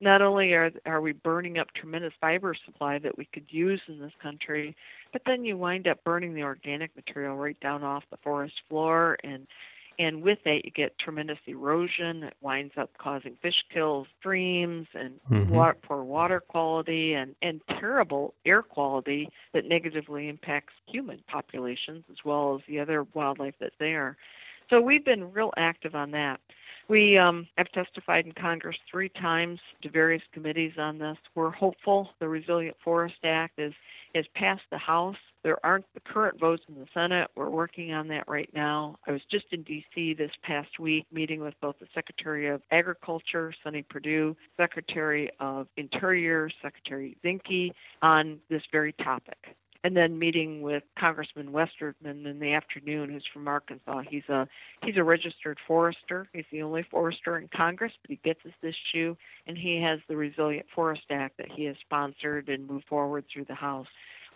[0.01, 4.01] not only are are we burning up tremendous fiber supply that we could use in
[4.01, 4.77] this country,
[5.13, 9.17] but then you wind up burning the organic material right down off the forest floor
[9.25, 9.47] and
[9.99, 15.15] and with that you get tremendous erosion it winds up causing fish kills streams and
[15.31, 15.51] mm-hmm.
[15.51, 22.19] water, poor water quality and and terrible air quality that negatively impacts human populations as
[22.25, 24.17] well as the other wildlife that's there
[24.69, 26.41] so we've been real active on that
[26.89, 31.17] we um, have testified in Congress three times to various committees on this.
[31.35, 33.73] We're hopeful the Resilient Forest Act is
[34.15, 35.17] is passed the House.
[35.43, 37.29] There aren't the current votes in the Senate.
[37.37, 38.97] We're working on that right now.
[39.07, 40.15] I was just in D.C.
[40.15, 46.51] this past week meeting with both the Secretary of Agriculture, Sonny Perdue, Secretary of Interior,
[46.63, 49.37] Secretary Zinke, on this very topic
[49.87, 54.03] and then meeting with Congressman Westerman in the afternoon, who's from Arkansas.
[54.11, 54.49] He's a
[54.83, 56.29] he's a registered forester.
[56.33, 59.15] He's the only forester in Congress, but he gets us this issue,
[59.47, 63.45] and he has the Resilient Forest Act that he has sponsored and moved forward through
[63.45, 63.87] the House.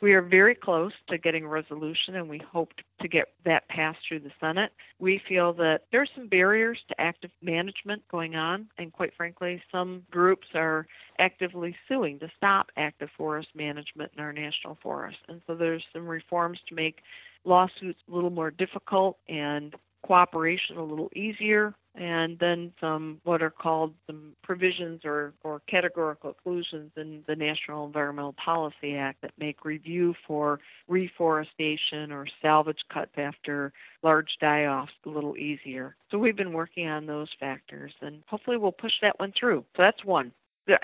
[0.01, 4.21] We are very close to getting resolution, and we hope to get that passed through
[4.21, 4.73] the Senate.
[4.99, 9.63] We feel that there are some barriers to active management going on, and quite frankly,
[9.71, 10.87] some groups are
[11.19, 15.21] actively suing to stop active forest management in our national forests.
[15.29, 17.01] And so there's some reforms to make
[17.45, 23.51] lawsuits a little more difficult and cooperation a little easier and then some what are
[23.51, 29.65] called some provisions or, or categorical exclusions in the National Environmental Policy Act that make
[29.65, 33.73] review for reforestation or salvage cuts after
[34.03, 35.97] large die-offs a little easier.
[36.11, 39.65] So we've been working on those factors, and hopefully we'll push that one through.
[39.77, 40.33] So that's one.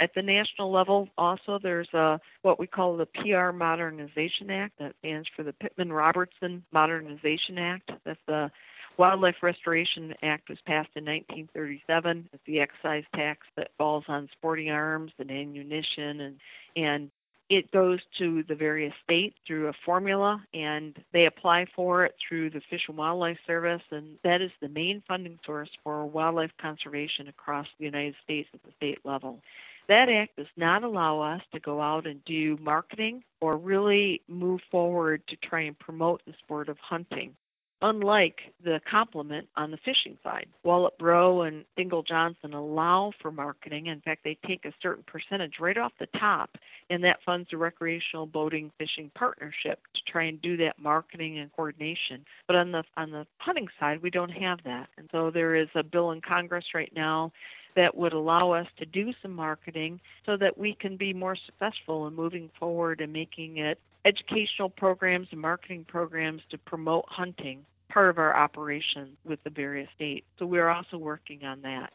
[0.01, 4.95] At the national level, also there's a what we call the PR Modernization Act that
[4.99, 7.93] stands for the Pittman Robertson Modernization Act.
[8.05, 8.51] That's the
[8.99, 12.31] Wildlife Restoration Act was passed in 1937.
[12.33, 16.37] It's the excise tax that falls on sporting arms and ammunition, and
[16.77, 17.11] and
[17.49, 22.51] it goes to the various states through a formula, and they apply for it through
[22.51, 27.29] the Fish and Wildlife Service, and that is the main funding source for wildlife conservation
[27.29, 29.41] across the United States at the state level.
[29.89, 34.61] That act does not allow us to go out and do marketing or really move
[34.71, 37.37] forward to try and promote the sport of hunting
[37.83, 40.47] unlike the complement on the fishing side.
[40.65, 43.87] Wallop-Breaux and Dingell Johnson allow for marketing.
[43.87, 46.51] In fact, they take a certain percentage right off the top,
[46.89, 51.53] and that funds the recreational boating fishing partnership to try and do that marketing and
[51.53, 52.25] coordination.
[52.47, 55.69] But on the on the hunting side, we don't have that, and so there is
[55.75, 57.33] a bill in Congress right now
[57.75, 62.07] that would allow us to do some marketing so that we can be more successful
[62.07, 68.11] in moving forward and making it educational programs and marketing programs to promote hunting part
[68.11, 70.27] of our operation with the various states.
[70.39, 71.93] So we're also working on that.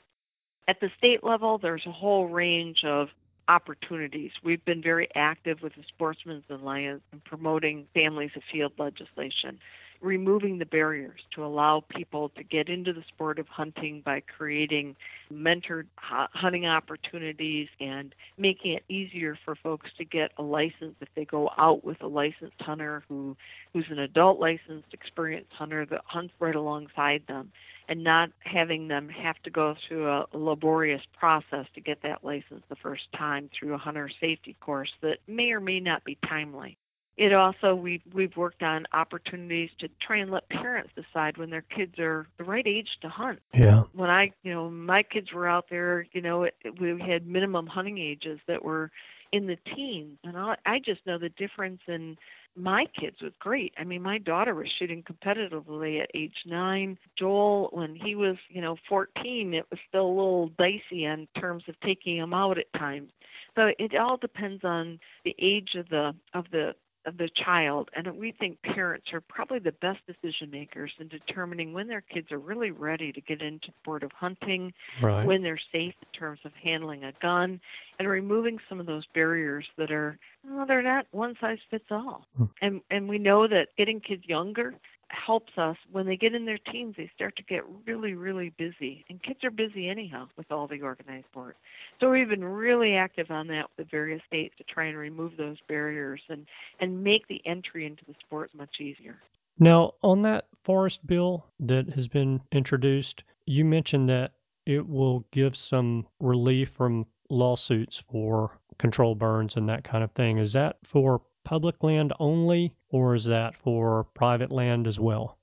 [0.67, 3.09] At the state level, there's a whole range of
[3.47, 4.31] opportunities.
[4.43, 9.59] We've been very active with the Sportsmen's Alliance in promoting Families Afield legislation.
[10.01, 14.95] Removing the barriers to allow people to get into the sport of hunting by creating
[15.31, 21.25] mentored hunting opportunities and making it easier for folks to get a license if they
[21.25, 23.37] go out with a licensed hunter who
[23.73, 27.51] who's an adult licensed experienced hunter that hunts right alongside them
[27.87, 32.63] and not having them have to go through a laborious process to get that license
[32.69, 36.77] the first time through a hunter safety course that may or may not be timely.
[37.17, 41.61] It also we've we've worked on opportunities to try and let parents decide when their
[41.63, 43.39] kids are the right age to hunt.
[43.53, 43.83] Yeah.
[43.93, 47.67] When I you know my kids were out there, you know it, we had minimum
[47.67, 48.91] hunting ages that were
[49.31, 52.17] in the teens, and I, I just know the difference in
[52.55, 53.73] my kids was great.
[53.77, 56.97] I mean, my daughter was shooting competitively at age nine.
[57.17, 61.63] Joel, when he was, you know, 14, it was still a little dicey in terms
[61.67, 63.11] of taking him out at times.
[63.55, 66.73] So it all depends on the age of the of the
[67.05, 71.73] of the child and we think parents are probably the best decision makers in determining
[71.73, 74.71] when their kids are really ready to get into sport of hunting
[75.01, 75.25] right.
[75.25, 77.59] when they're safe in terms of handling a gun
[77.99, 82.25] and removing some of those barriers that are well, they're not one size fits all
[82.37, 82.45] hmm.
[82.61, 84.73] and and we know that getting kids younger
[85.11, 89.05] helps us when they get in their teens they start to get really really busy.
[89.09, 91.57] And kids are busy anyhow with all the organized sport
[91.99, 95.57] so we've been really active on that with various states to try and remove those
[95.67, 96.45] barriers and
[96.79, 99.17] and make the entry into the sport much easier.
[99.59, 104.31] Now on that forest bill that has been introduced you mentioned that
[104.65, 110.37] it will give some relief from lawsuits for control burns and that kind of thing.
[110.37, 115.37] Is that for public land only, or is that for private land as well?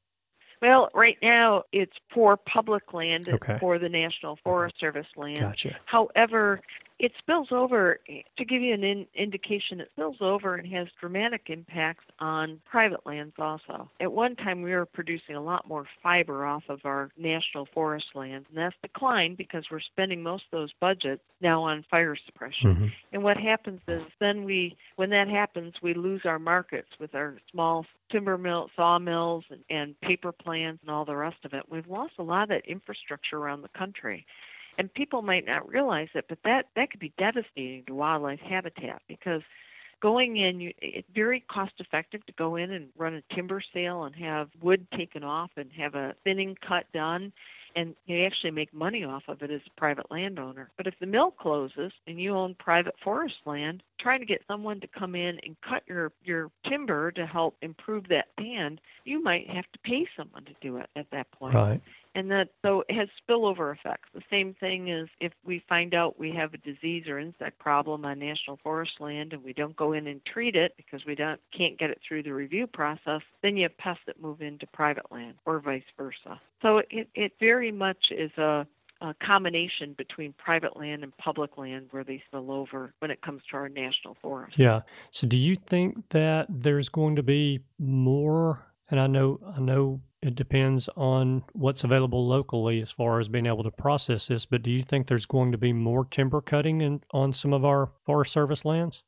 [0.60, 3.58] Well, right now it's for public land okay.
[3.60, 5.40] for the National Forest Service land.
[5.40, 5.76] Gotcha.
[5.86, 6.60] However,
[6.98, 8.00] it spills over
[8.36, 13.06] to give you an in, indication it spills over and has dramatic impacts on private
[13.06, 13.88] lands also.
[14.00, 18.06] At one time we were producing a lot more fiber off of our national forest
[18.14, 22.74] lands and that's declined because we're spending most of those budgets now on fire suppression.
[22.74, 22.86] Mm-hmm.
[23.12, 27.36] and what happens is then we when that happens we lose our markets with our
[27.52, 31.62] small timber mill sawmills and, and paper plants and all the rest of it.
[31.70, 34.26] We've lost a lot of that infrastructure around the country
[34.78, 39.02] and people might not realize it, but that that could be devastating to wildlife habitat
[39.08, 39.42] because
[40.00, 44.04] going in you, it's very cost effective to go in and run a timber sale
[44.04, 47.32] and have wood taken off and have a thinning cut done
[47.76, 50.70] and you actually make money off of it as a private landowner.
[50.76, 54.80] But if the mill closes and you own private forest land, trying to get someone
[54.80, 59.48] to come in and cut your your timber to help improve that stand, you might
[59.50, 61.54] have to pay someone to do it at that point.
[61.54, 61.82] Right
[62.18, 64.08] and that so it has spillover effects.
[64.12, 68.04] The same thing is if we find out we have a disease or insect problem
[68.04, 71.40] on national forest land and we don't go in and treat it because we don't
[71.56, 75.12] can't get it through the review process, then you have pests that move into private
[75.12, 76.40] land or vice versa.
[76.60, 78.66] So it it very much is a
[79.00, 83.42] a combination between private land and public land where they spill over when it comes
[83.48, 84.58] to our national forest.
[84.58, 84.80] Yeah.
[85.12, 90.00] So do you think that there's going to be more and I know I know
[90.22, 94.62] it depends on what's available locally as far as being able to process this, but
[94.62, 97.90] do you think there's going to be more timber cutting in, on some of our
[98.04, 99.02] Forest Service lands?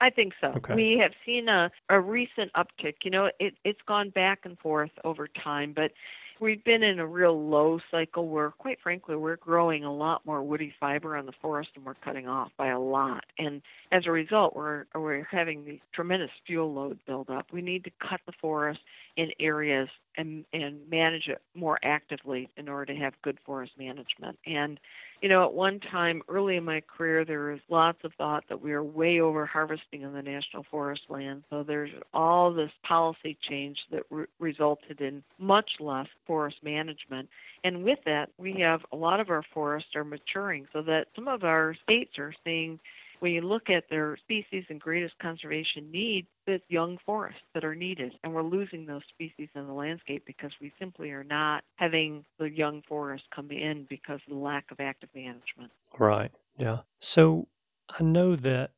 [0.00, 0.48] I think so.
[0.48, 0.74] Okay.
[0.74, 2.96] We have seen a, a recent uptick.
[3.02, 5.90] You know, it, it's gone back and forth over time, but
[6.40, 10.42] we've been in a real low cycle where, quite frankly, we're growing a lot more
[10.42, 13.24] woody fiber on the forest and we're cutting off by a lot.
[13.38, 17.46] And as a result, we're we're having these tremendous fuel load build up.
[17.52, 18.80] We need to cut the forest
[19.16, 24.38] in areas and and manage it more actively in order to have good forest management.
[24.46, 24.78] And
[25.22, 28.60] you know, at one time early in my career, there was lots of thought that
[28.60, 31.42] we were way over harvesting in the national forest land.
[31.48, 37.28] So there's all this policy change that re- resulted in much less forest management.
[37.64, 41.28] And with that, we have a lot of our forests are maturing, so that some
[41.28, 42.78] of our states are seeing
[43.20, 47.74] when you look at their species and greatest conservation needs, it's young forests that are
[47.74, 48.12] needed.
[48.22, 52.50] And we're losing those species in the landscape because we simply are not having the
[52.50, 55.70] young forests come in because of the lack of active management.
[55.98, 56.30] Right.
[56.58, 56.78] Yeah.
[56.98, 57.46] So
[57.88, 58.70] I know that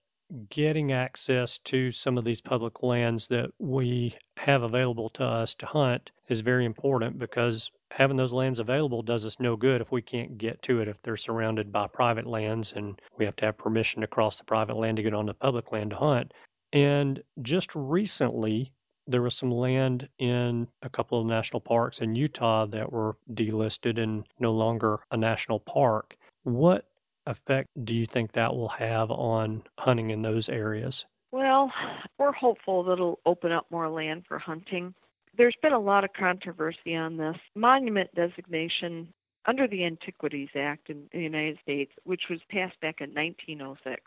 [0.50, 5.66] getting access to some of these public lands that we have available to us to
[5.66, 10.02] hunt is very important because having those lands available does us no good if we
[10.02, 13.56] can't get to it if they're surrounded by private lands and we have to have
[13.56, 16.32] permission to cross the private land to get onto public land to hunt.
[16.72, 18.72] And just recently,
[19.06, 23.98] there was some land in a couple of national parks in Utah that were delisted
[23.98, 26.14] and no longer a national park.
[26.42, 26.87] What
[27.28, 31.04] effect do you think that will have on hunting in those areas?
[31.30, 31.72] Well,
[32.18, 34.94] we're hopeful that it'll open up more land for hunting
[35.38, 37.36] there's been a lot of controversy on this.
[37.54, 39.08] Monument designation
[39.46, 44.02] under the Antiquities Act in the United States, which was passed back in 1906.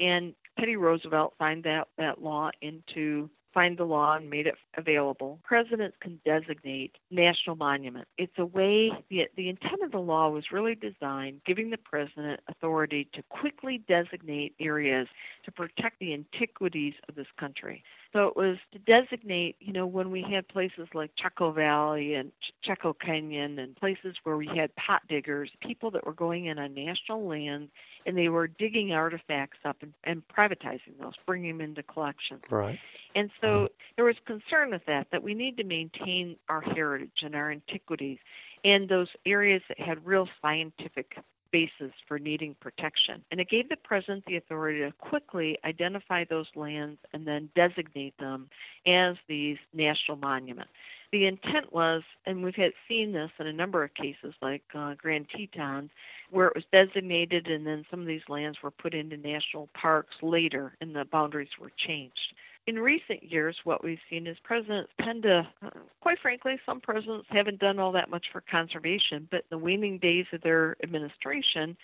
[0.00, 5.38] And Teddy Roosevelt signed that, that law into signed the law and made it available.
[5.44, 8.10] Presidents can designate national monuments.
[8.18, 12.40] It's a way, the, the intent of the law was really designed giving the president
[12.48, 15.08] authority to quickly designate areas
[15.44, 17.82] to protect the antiquities of this country.
[18.12, 22.30] So it was to designate, you know, when we had places like Chaco Valley and
[22.62, 26.74] Chaco Canyon and places where we had pot diggers, people that were going in on
[26.74, 27.70] national lands
[28.04, 32.42] and they were digging artifacts up and, and privatizing those, bringing them into collections.
[32.50, 32.78] Right.
[33.14, 33.66] And so mm-hmm.
[33.96, 38.18] there was concern with that, that we need to maintain our heritage and our antiquities
[38.64, 41.16] and those areas that had real scientific
[41.52, 43.22] basis for needing protection.
[43.30, 48.16] And it gave the president the authority to quickly identify those lands and then designate
[48.18, 48.48] them
[48.86, 50.70] as these national monuments.
[51.12, 54.94] The intent was, and we've had seen this in a number of cases like uh,
[54.94, 55.90] Grand Tetons,
[56.30, 60.14] where it was designated and then some of these lands were put into national parks
[60.22, 62.34] later and the boundaries were changed
[62.66, 67.26] in recent years, what we've seen is presidents tend to, uh, quite frankly, some presidents
[67.30, 71.76] haven't done all that much for conservation, but in the waning days of their administration,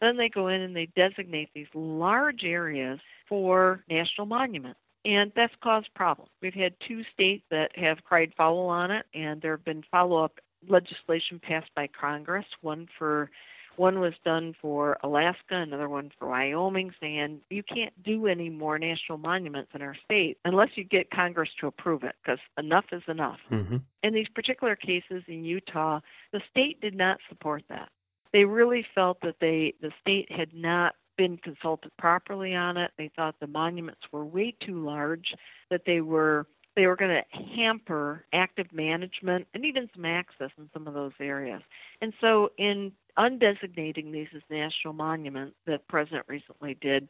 [0.00, 4.80] then they go in and they designate these large areas for national monuments.
[5.04, 6.30] And that's caused problems.
[6.40, 10.24] We've had two states that have cried foul on it, and there have been follow
[10.24, 13.30] up legislation passed by Congress, one for
[13.76, 18.78] one was done for Alaska, another one for Wyoming, saying you can't do any more
[18.78, 23.02] national monuments in our state unless you get Congress to approve it, because enough is
[23.08, 23.38] enough.
[23.50, 23.78] Mm-hmm.
[24.02, 26.00] In these particular cases in Utah,
[26.32, 27.88] the state did not support that.
[28.32, 32.90] They really felt that they the state had not been consulted properly on it.
[32.96, 35.34] They thought the monuments were way too large,
[35.70, 40.68] that they were they were going to hamper active management and even some access in
[40.72, 41.62] some of those areas.
[42.00, 47.08] And so, in undesignating these as national monuments that president recently did,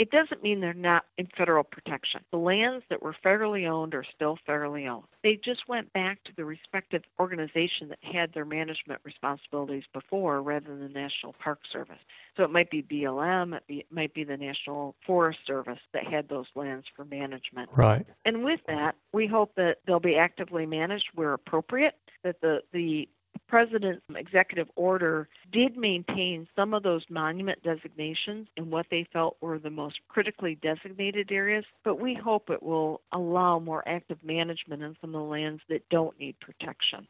[0.00, 2.22] it doesn't mean they're not in federal protection.
[2.32, 5.04] The lands that were federally owned are still federally owned.
[5.22, 10.68] They just went back to the respective organization that had their management responsibilities before rather
[10.68, 11.98] than the National Park Service.
[12.34, 16.46] So it might be BLM, it might be the National Forest Service that had those
[16.54, 17.68] lands for management.
[17.76, 18.06] Right.
[18.24, 23.06] And with that, we hope that they'll be actively managed where appropriate, that the, the
[23.48, 29.58] president's executive order did maintain some of those monument designations in what they felt were
[29.58, 34.96] the most critically designated areas, but we hope it will allow more active management in
[35.00, 37.06] some of the lands that don't need protection.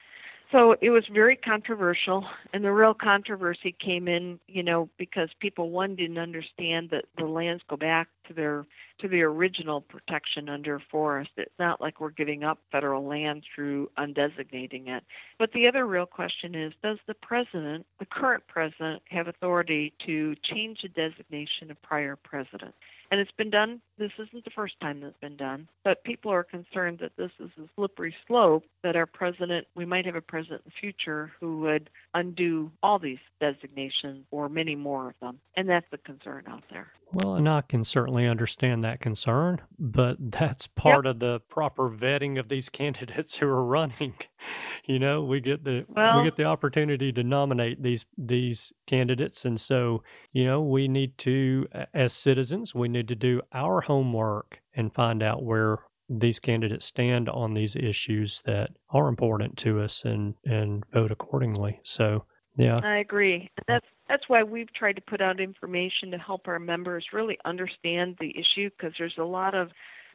[0.52, 5.70] So it was very controversial, and the real controversy came in, you know, because people
[5.70, 8.66] one didn't understand that the lands go back to their
[8.98, 11.30] to the original protection under forest.
[11.36, 15.04] It's not like we're giving up federal land through undesignating it.
[15.38, 20.34] But the other real question is, does the president, the current president, have authority to
[20.42, 22.76] change the designation of prior presidents?
[23.12, 23.80] And it's been done.
[24.00, 25.68] This isn't the first time that's been done.
[25.84, 30.06] But people are concerned that this is a slippery slope, that our president, we might
[30.06, 35.08] have a president in the future who would undo all these designations or many more
[35.08, 35.38] of them.
[35.54, 36.88] And that's the concern out there.
[37.12, 41.14] Well, and I can certainly understand that concern, but that's part yep.
[41.14, 44.14] of the proper vetting of these candidates who are running.
[44.86, 49.44] You know, we get the well, we get the opportunity to nominate these these candidates,
[49.44, 54.56] and so you know we need to, as citizens, we need to do our homework
[54.76, 55.78] and find out where
[56.08, 61.80] these candidates stand on these issues that are important to us, and and vote accordingly.
[61.82, 62.24] So
[62.56, 62.78] yeah.
[62.84, 63.50] I agree.
[63.66, 68.16] That's that's why we've tried to put out information to help our members really understand
[68.20, 69.70] the issue because there's a lot of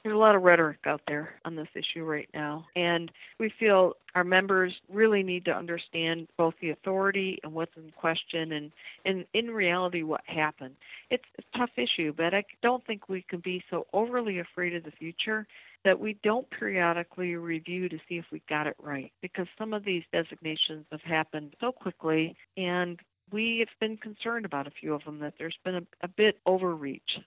[0.06, 2.68] there's a lot of rhetoric out there on this issue right now.
[2.76, 7.92] And we feel our members really need to understand both the authority and what's in
[7.98, 8.72] question and,
[9.04, 10.76] and in reality what happened.
[11.10, 14.84] It's a tough issue, but I don't think we can be so overly afraid of
[14.84, 15.48] the future
[15.84, 19.86] that we don't periodically review to see if we got it right because some of
[19.86, 23.00] these designations have happened so quickly and
[23.32, 26.38] we have been concerned about a few of them that there's been a, a bit
[26.46, 27.18] overreach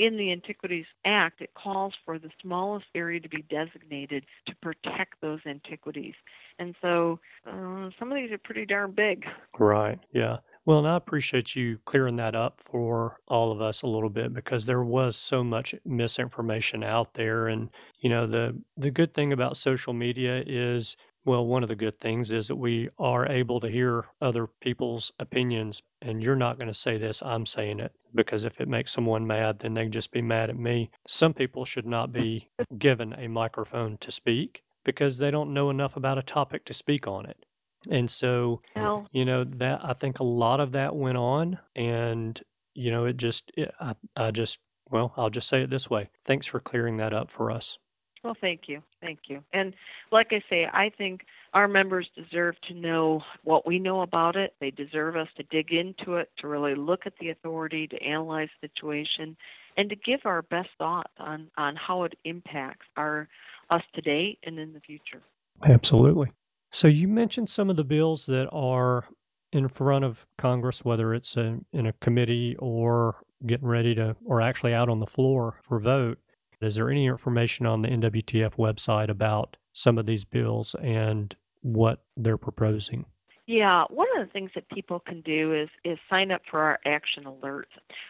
[0.00, 5.20] in the Antiquities Act, it calls for the smallest area to be designated to protect
[5.20, 6.14] those antiquities.
[6.58, 9.26] And so uh, some of these are pretty darn big.
[9.58, 10.38] Right, yeah.
[10.64, 14.32] Well, and I appreciate you clearing that up for all of us a little bit
[14.32, 17.48] because there was so much misinformation out there.
[17.48, 17.68] And,
[18.00, 22.00] you know, the, the good thing about social media is well, one of the good
[22.00, 26.68] things is that we are able to hear other people's opinions, and you're not going
[26.68, 30.12] to say this, I'm saying it, because if it makes someone mad, then they just
[30.12, 30.90] be mad at me.
[31.06, 32.48] Some people should not be
[32.78, 37.06] given a microphone to speak, because they don't know enough about a topic to speak
[37.06, 37.44] on it.
[37.90, 42.40] And so, Well, you know, that I think a lot of that went on, and
[42.74, 44.58] you know, it just, it, I, I just,
[44.90, 46.08] well, I'll just say it this way.
[46.26, 47.78] Thanks for clearing that up for us.
[48.22, 49.42] Well, thank you, thank you.
[49.52, 49.74] And
[50.12, 51.22] like I say, I think
[51.54, 54.54] our members deserve to know what we know about it.
[54.60, 58.48] They deserve us to dig into it, to really look at the authority, to analyze
[58.60, 59.36] the situation,
[59.76, 63.28] and to give our best thoughts on on how it impacts our
[63.70, 65.22] us today and in the future.
[65.64, 66.30] Absolutely.
[66.72, 69.04] So you mentioned some of the bills that are
[69.52, 73.16] in front of Congress, whether it's in a committee or
[73.46, 76.18] getting ready to, or actually out on the floor for vote.
[76.60, 82.02] Is there any information on the NWTF website about some of these bills and what
[82.16, 83.06] they're proposing?
[83.46, 86.78] Yeah, one of the things that people can do is is sign up for our
[86.84, 87.64] action alerts.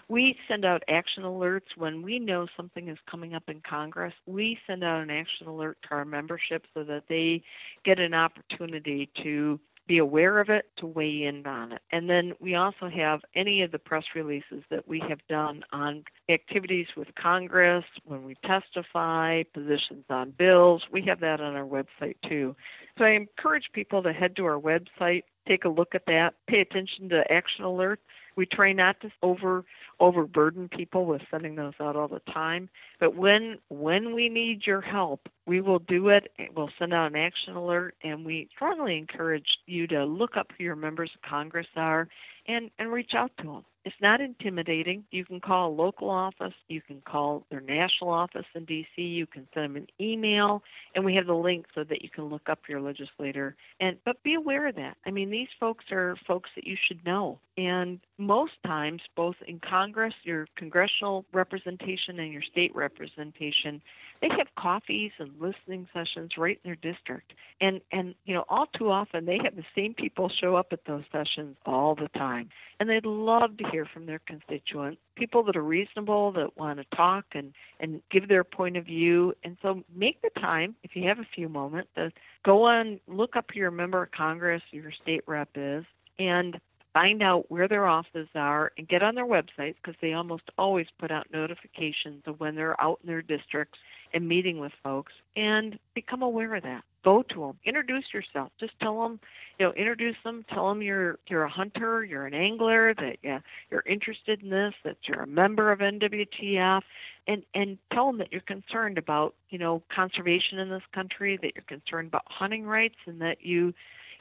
[0.08, 4.12] We send out action alerts when we know something is coming up in Congress.
[4.26, 7.42] We send out an action alert to our membership so that they
[7.86, 9.58] get an opportunity to
[9.90, 11.82] be aware of it, to weigh in on it.
[11.90, 16.04] And then we also have any of the press releases that we have done on
[16.28, 20.84] activities with Congress, when we testify, positions on bills.
[20.92, 22.54] We have that on our website too.
[22.98, 26.60] So I encourage people to head to our website, take a look at that, pay
[26.60, 27.96] attention to action alerts.
[28.36, 29.64] We try not to over
[29.98, 32.68] overburden people with sending those out all the time.
[32.98, 36.32] But when when we need your help, we will do it.
[36.54, 40.64] We'll send out an action alert, and we strongly encourage you to look up who
[40.64, 42.08] your members of Congress are
[42.46, 43.64] and and reach out to them.
[43.84, 45.04] It's not intimidating.
[45.10, 49.26] You can call a local office, you can call their national office in DC, you
[49.26, 50.62] can send them an email,
[50.94, 53.56] and we have the link so that you can look up your legislator.
[53.80, 54.98] And but be aware of that.
[55.06, 57.38] I mean, these folks are folks that you should know.
[57.56, 63.80] And most times, both in Congress, your congressional representation and your state representation,
[64.20, 67.32] they have coffees and listening sessions right in their district.
[67.60, 70.84] And and you know, all too often they have the same people show up at
[70.86, 72.50] those sessions all the time.
[72.78, 76.96] And they'd love to hear from their constituents, people that are reasonable, that want to
[76.96, 79.34] talk and and give their point of view.
[79.42, 82.10] And so make the time, if you have a few moments, to
[82.44, 85.84] go on, look up your member of Congress, your state rep is,
[86.18, 86.60] and
[86.92, 90.86] find out where their offices are and get on their websites because they almost always
[90.98, 93.78] put out notifications of when they're out in their districts
[94.12, 96.82] and meeting with folks and become aware of that.
[97.02, 98.50] Go to them introduce yourself.
[98.58, 99.20] Just tell them
[99.58, 103.40] you know introduce them tell them you're you're a hunter you're an angler that yeah,
[103.70, 106.82] you're interested in this that you're a member of NWTF
[107.26, 111.52] and and tell them that you're concerned about you know conservation in this country that
[111.54, 113.72] you're concerned about hunting rights and that you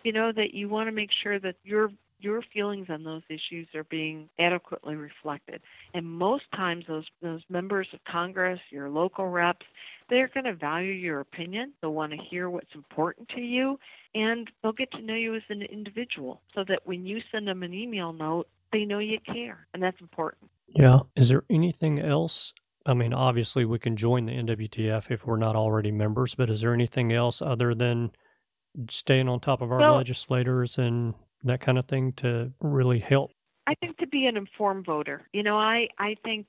[0.03, 3.67] you know that you want to make sure that your your feelings on those issues
[3.73, 5.61] are being adequately reflected.
[5.93, 9.65] And most times, those those members of Congress, your local reps,
[10.09, 11.73] they're going to value your opinion.
[11.81, 13.79] They'll want to hear what's important to you,
[14.13, 17.63] and they'll get to know you as an individual, so that when you send them
[17.63, 20.49] an email note, they know you care, and that's important.
[20.67, 20.99] Yeah.
[21.15, 22.53] Is there anything else?
[22.85, 26.61] I mean, obviously, we can join the NWTF if we're not already members, but is
[26.61, 28.11] there anything else other than
[28.89, 31.13] staying on top of our Well- legislators and
[31.43, 33.31] that kind of thing to really help?
[33.67, 35.27] I think to be an informed voter.
[35.31, 36.47] You know, I I think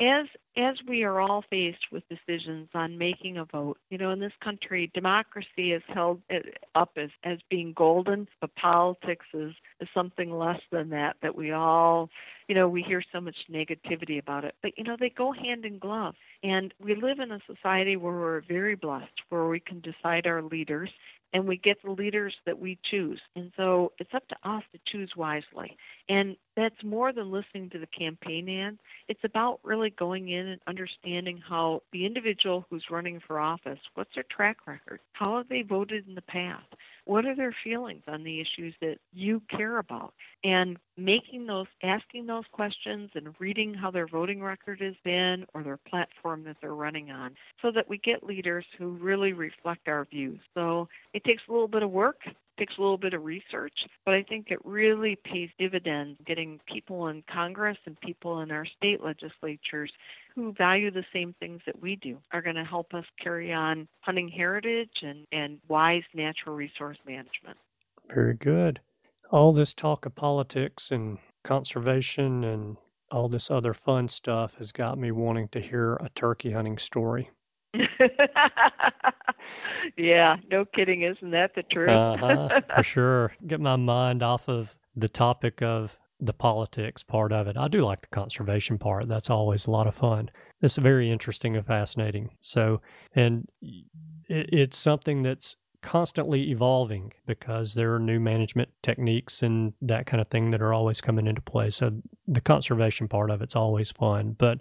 [0.00, 0.26] as
[0.56, 4.32] as we are all faced with decisions on making a vote, you know, in this
[4.42, 6.38] country, democracy is held uh,
[6.74, 11.16] up as as being golden, but politics is is something less than that.
[11.22, 12.08] That we all,
[12.48, 15.64] you know, we hear so much negativity about it, but you know, they go hand
[15.64, 16.14] in glove.
[16.42, 20.42] And we live in a society where we're very blessed, where we can decide our
[20.42, 20.90] leaders
[21.34, 23.20] and we get the leaders that we choose.
[23.34, 25.76] And so it's up to us to choose wisely.
[26.08, 28.78] And that's more than listening to the campaign ads.
[29.08, 34.14] It's about really going in and understanding how the individual who's running for office, what's
[34.14, 35.00] their track record?
[35.12, 36.66] How have they voted in the past?
[37.06, 40.14] What are their feelings on the issues that you care about?
[40.42, 45.62] And making those, asking those questions and reading how their voting record has been or
[45.62, 50.06] their platform that they're running on so that we get leaders who really reflect our
[50.06, 50.40] views.
[50.54, 52.20] So it takes a little bit of work,
[52.58, 53.72] takes a little bit of research,
[54.04, 58.64] but I think it really pays dividends getting people in Congress and people in our
[58.64, 59.90] state legislatures
[60.34, 63.88] who value the same things that we do are going to help us carry on
[64.00, 67.58] hunting heritage and, and wise natural resource management.
[68.12, 68.80] Very good.
[69.30, 72.76] All this talk of politics and conservation and
[73.10, 77.30] all this other fun stuff has got me wanting to hear a turkey hunting story.
[79.96, 81.90] yeah, no kidding, isn't that the truth?
[81.90, 83.32] uh-huh, for sure.
[83.46, 87.56] Get my mind off of the topic of the politics part of it.
[87.56, 89.08] I do like the conservation part.
[89.08, 90.30] That's always a lot of fun.
[90.62, 92.30] It's very interesting and fascinating.
[92.40, 92.80] So,
[93.14, 100.06] and it, it's something that's constantly evolving because there are new management techniques and that
[100.06, 101.70] kind of thing that are always coming into play.
[101.70, 101.90] So
[102.26, 104.34] the conservation part of it's always fun.
[104.38, 104.60] But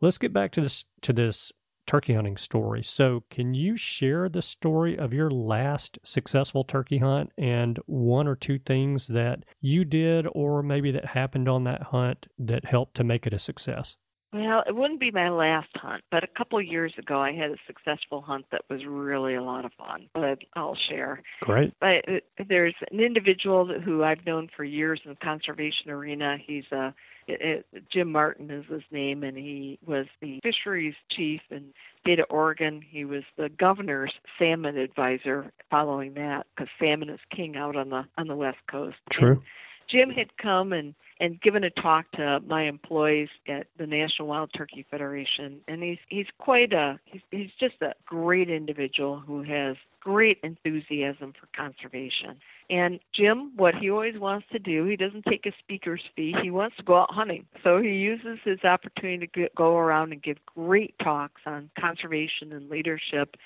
[0.00, 1.52] let's get back to this to this
[1.86, 2.82] turkey hunting story.
[2.82, 8.36] So, can you share the story of your last successful turkey hunt and one or
[8.36, 13.04] two things that you did or maybe that happened on that hunt that helped to
[13.04, 13.96] make it a success?
[14.34, 17.52] Well, it wouldn't be my last hunt, but a couple of years ago I had
[17.52, 20.08] a successful hunt that was really a lot of fun.
[20.12, 21.22] But I'll share.
[21.42, 21.72] Great.
[21.80, 26.36] But uh, there's an individual who I've known for years in the conservation arena.
[26.44, 26.92] He's a
[27.26, 31.72] it, it, Jim Martin is his name, and he was the fisheries chief in
[32.18, 32.82] of Oregon.
[32.88, 38.04] He was the governor's salmon advisor following that, because salmon is king out on the
[38.18, 38.96] on the west coast.
[39.10, 39.32] True.
[39.32, 39.42] And
[39.88, 44.50] Jim had come and and given a talk to my employees at the National Wild
[44.56, 49.76] Turkey Federation, and he's he's quite a he's, he's just a great individual who has
[50.00, 52.36] great enthusiasm for conservation.
[52.68, 56.34] And Jim, what he always wants to do, he doesn't take a speaker's fee.
[56.42, 57.46] He wants to go out hunting.
[57.62, 62.68] So he uses his opportunity to go around and give great talks on conservation and
[62.68, 63.36] leadership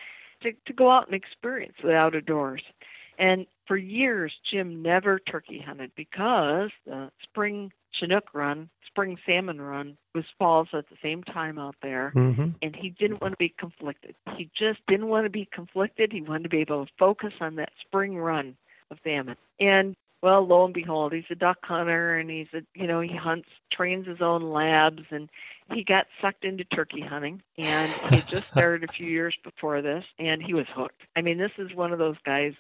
[0.43, 2.63] to, to go out and experience the outdoors.
[3.19, 9.97] And for years, Jim never turkey hunted because the spring Chinook run, spring salmon run,
[10.15, 12.51] was falls at the same time out there, mm-hmm.
[12.63, 14.15] and he didn't want to be conflicted.
[14.37, 16.13] He just didn't want to be conflicted.
[16.13, 18.57] He wanted to be able to focus on that spring run
[18.91, 19.37] of salmon.
[19.59, 23.15] And well, lo and behold, he's a duck hunter, and he's a you know he
[23.17, 25.29] hunts, trains his own labs, and
[25.73, 27.43] he got sucked into turkey hunting.
[27.57, 31.03] And he just started a few years before this, and he was hooked.
[31.17, 32.53] I mean, this is one of those guys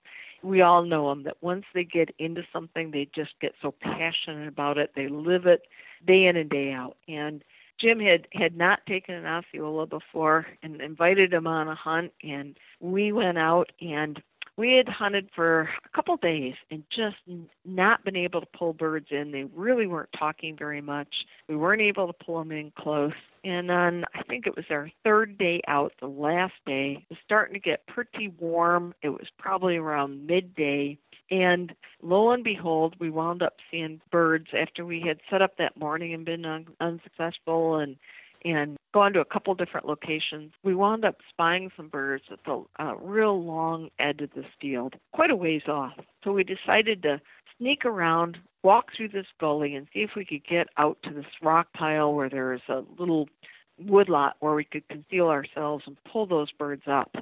[0.43, 4.49] we all know them that once they get into something, they just get so passionate
[4.49, 4.93] about it.
[4.95, 5.62] They live it
[6.07, 6.97] day in and day out.
[7.09, 7.43] And
[7.78, 12.57] Jim had had not taken an Osceola before and invited him on a hunt, and
[12.80, 14.20] we went out and
[14.59, 17.17] we had hunted for a couple days and just
[17.65, 19.31] not been able to pull birds in.
[19.31, 21.15] They really weren't talking very much.
[21.49, 23.13] We weren't able to pull them in close.
[23.45, 27.19] And on, I think it was our third day out, the last day, it was
[27.25, 28.95] starting to get pretty warm.
[29.01, 30.99] It was probably around midday.
[31.31, 35.79] And lo and behold, we wound up seeing birds after we had set up that
[35.79, 37.97] morning and been un- unsuccessful and
[38.45, 40.53] and gone to a couple different locations.
[40.62, 44.95] We wound up spying some birds at the uh, real long edge of this field,
[45.12, 45.95] quite a ways off.
[46.24, 47.20] So we decided to
[47.59, 51.26] sneak around, walk through this gully, and see if we could get out to this
[51.43, 53.28] rock pile where there is a little
[53.78, 57.14] woodlot where we could conceal ourselves and pull those birds up.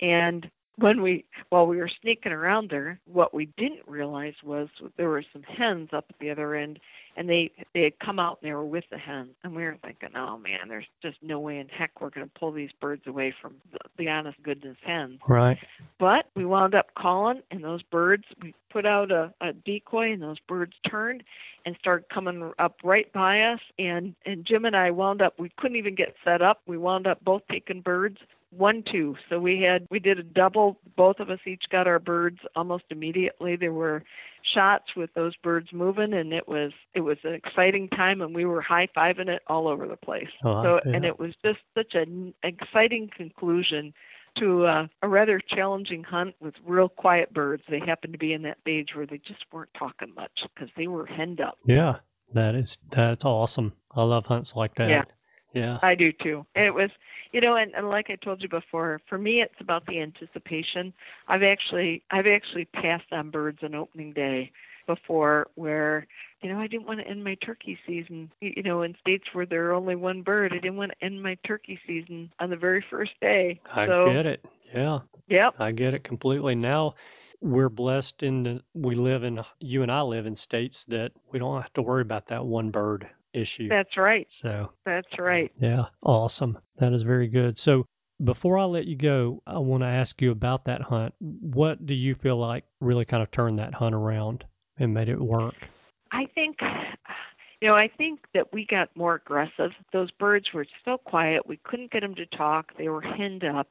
[0.00, 0.50] And
[0.80, 5.24] when we while we were sneaking around there, what we didn't realize was there were
[5.32, 6.80] some hens up at the other end,
[7.16, 9.76] and they they had come out and they were with the hens, and we were
[9.82, 13.02] thinking, oh man, there's just no way in heck we're going to pull these birds
[13.06, 15.20] away from the, the honest goodness hens.
[15.28, 15.58] Right.
[15.98, 20.22] But we wound up calling, and those birds we put out a, a decoy, and
[20.22, 21.22] those birds turned
[21.66, 25.50] and started coming up right by us, and and Jim and I wound up we
[25.58, 26.62] couldn't even get set up.
[26.66, 28.18] We wound up both taking birds
[28.50, 29.16] one two.
[29.28, 30.78] So we had we did a double.
[30.96, 33.56] Both of us each got our birds almost immediately.
[33.56, 34.02] There were
[34.54, 38.44] shots with those birds moving and it was it was an exciting time and we
[38.44, 40.28] were high fiving it all over the place.
[40.44, 40.96] Oh, so yeah.
[40.96, 43.92] and it was just such an exciting conclusion
[44.38, 47.64] to uh, a rather challenging hunt with real quiet birds.
[47.68, 50.86] They happened to be in that stage where they just weren't talking much because they
[50.86, 51.58] were henned up.
[51.66, 51.96] Yeah
[52.32, 53.72] that is that's awesome.
[53.92, 54.88] I love hunts like that.
[54.88, 55.04] Yeah
[55.52, 55.78] yeah.
[55.82, 56.46] I do too.
[56.54, 56.90] And it was
[57.32, 60.92] you know and, and like i told you before for me it's about the anticipation.
[61.28, 64.50] I've actually i've actually passed on birds on opening day
[64.86, 66.06] before where
[66.40, 69.46] you know i didn't want to end my turkey season you know in states where
[69.46, 70.52] there are only one bird.
[70.52, 73.60] I didn't want to end my turkey season on the very first day.
[73.72, 74.44] I so, get it.
[74.74, 75.00] Yeah.
[75.28, 75.54] Yep.
[75.58, 76.54] I get it completely.
[76.54, 76.94] Now
[77.40, 81.38] we're blessed in the, we live in you and i live in states that we
[81.38, 83.68] don't have to worry about that one bird issue.
[83.68, 84.26] That's right.
[84.30, 85.52] So that's right.
[85.60, 86.58] Yeah, awesome.
[86.78, 87.58] That is very good.
[87.58, 87.86] So
[88.22, 91.14] before I let you go, I want to ask you about that hunt.
[91.18, 94.44] What do you feel like really kind of turned that hunt around
[94.78, 95.54] and made it work?
[96.12, 96.58] I think
[97.60, 99.72] you know, I think that we got more aggressive.
[99.92, 101.46] Those birds were so quiet.
[101.46, 102.72] We couldn't get them to talk.
[102.78, 103.68] They were henned up.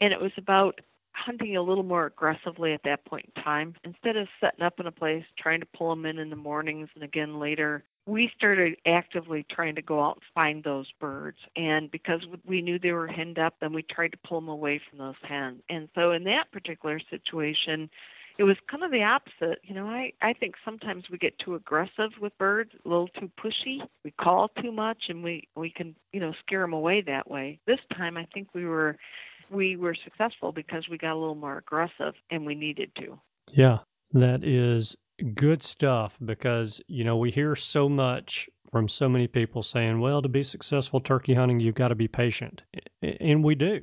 [0.00, 0.80] And it was about
[1.12, 3.74] hunting a little more aggressively at that point in time.
[3.84, 6.88] Instead of setting up in a place, trying to pull them in in the mornings
[6.94, 11.38] and again later, we started actively trying to go out and find those birds.
[11.56, 14.80] And because we knew they were henned up, then we tried to pull them away
[14.88, 15.60] from those hens.
[15.68, 17.88] And so in that particular situation,
[18.38, 19.60] it was kind of the opposite.
[19.62, 23.30] You know, I I think sometimes we get too aggressive with birds, a little too
[23.38, 23.86] pushy.
[24.04, 27.60] We call too much, and we we can you know scare them away that way.
[27.66, 28.96] This time, I think we were
[29.50, 33.20] we were successful because we got a little more aggressive and we needed to.
[33.48, 33.78] Yeah,
[34.12, 39.62] that is good stuff because, you know, we hear so much from so many people
[39.62, 42.62] saying, well, to be successful turkey hunting, you've got to be patient.
[43.02, 43.82] And we do.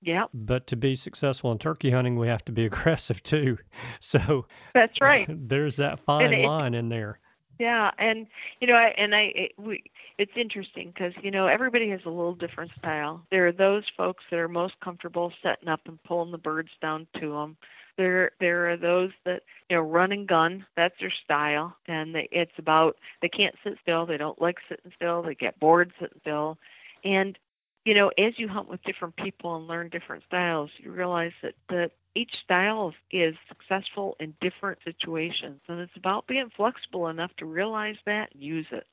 [0.00, 0.24] Yeah.
[0.32, 3.58] But to be successful in turkey hunting, we have to be aggressive too.
[4.00, 5.26] So that's right.
[5.28, 7.18] There's that fine it, line in there.
[7.58, 8.28] Yeah, and
[8.60, 9.82] you know, I, and I, it, we,
[10.16, 13.26] it's interesting because you know everybody has a little different style.
[13.32, 17.08] There are those folks that are most comfortable setting up and pulling the birds down
[17.20, 17.56] to them.
[17.98, 20.64] There, there are those that you know run and gun.
[20.76, 24.06] That's their style, and they, it's about they can't sit still.
[24.06, 25.22] They don't like sitting still.
[25.22, 26.58] They get bored sitting still,
[27.04, 27.36] and
[27.84, 31.54] you know as you hunt with different people and learn different styles, you realize that
[31.68, 37.46] that each style is successful in different situations, and it's about being flexible enough to
[37.46, 38.86] realize that and use it.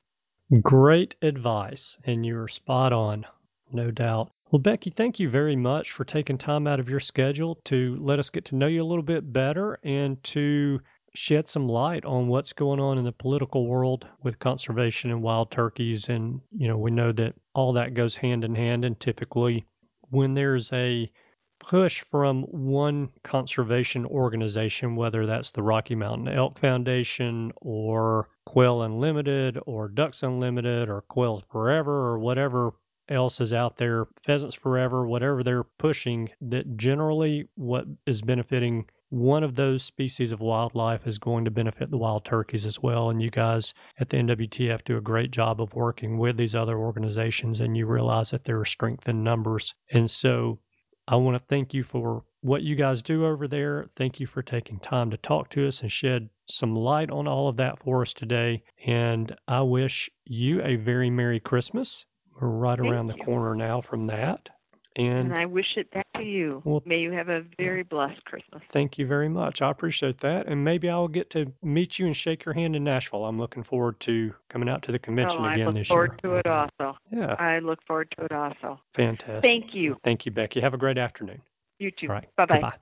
[0.62, 3.26] Great advice, and you're spot on,
[3.72, 4.32] no doubt.
[4.52, 8.20] Well, Becky, thank you very much for taking time out of your schedule to let
[8.20, 10.80] us get to know you a little bit better and to
[11.16, 15.50] shed some light on what's going on in the political world with conservation and wild
[15.50, 16.10] turkeys.
[16.10, 18.86] And, you know, we know that all that goes hand in hand.
[18.86, 19.66] And typically,
[20.10, 21.12] when there's a
[21.60, 29.58] push from one conservation organization, whether that's the Rocky Mountain Elk Foundation or Quail Unlimited
[29.66, 32.74] or Ducks Unlimited or Quails Forever or whatever
[33.10, 39.44] else is out there, Pheasants Forever, whatever they're pushing, that generally what is benefiting one
[39.44, 43.10] of those species of wildlife is going to benefit the wild turkeys as well.
[43.10, 46.78] And you guys at the NWTF do a great job of working with these other
[46.78, 49.74] organizations, and you realize that there are strength in numbers.
[49.92, 50.60] And so
[51.08, 53.90] I want to thank you for what you guys do over there.
[53.96, 57.48] Thank you for taking time to talk to us and shed some light on all
[57.48, 58.64] of that for us today.
[58.86, 62.06] And I wish you a very Merry Christmas
[62.40, 63.14] we're right Thank around you.
[63.14, 64.50] the corner now from that.
[64.98, 66.62] And, and, I wish it back to you.
[66.64, 68.62] Well, May you have a very blessed Christmas.
[68.72, 69.62] Thank you very much.
[69.62, 70.48] I appreciate that.
[70.48, 73.26] And maybe I'll get to meet you and shake your hand in Nashville.
[73.26, 76.00] I'm looking forward to coming out to the convention oh, again this year.
[76.00, 76.98] I look forward to it also.
[77.12, 77.34] Yeah.
[77.34, 78.80] I look forward to it also.
[78.96, 79.44] Fantastic.
[79.44, 79.98] Thank you.
[80.06, 80.62] Thank you, Becky.
[80.62, 81.42] Have a great afternoon.
[81.80, 82.08] You too.
[82.08, 82.36] All right.
[82.38, 82.74] Bye bye.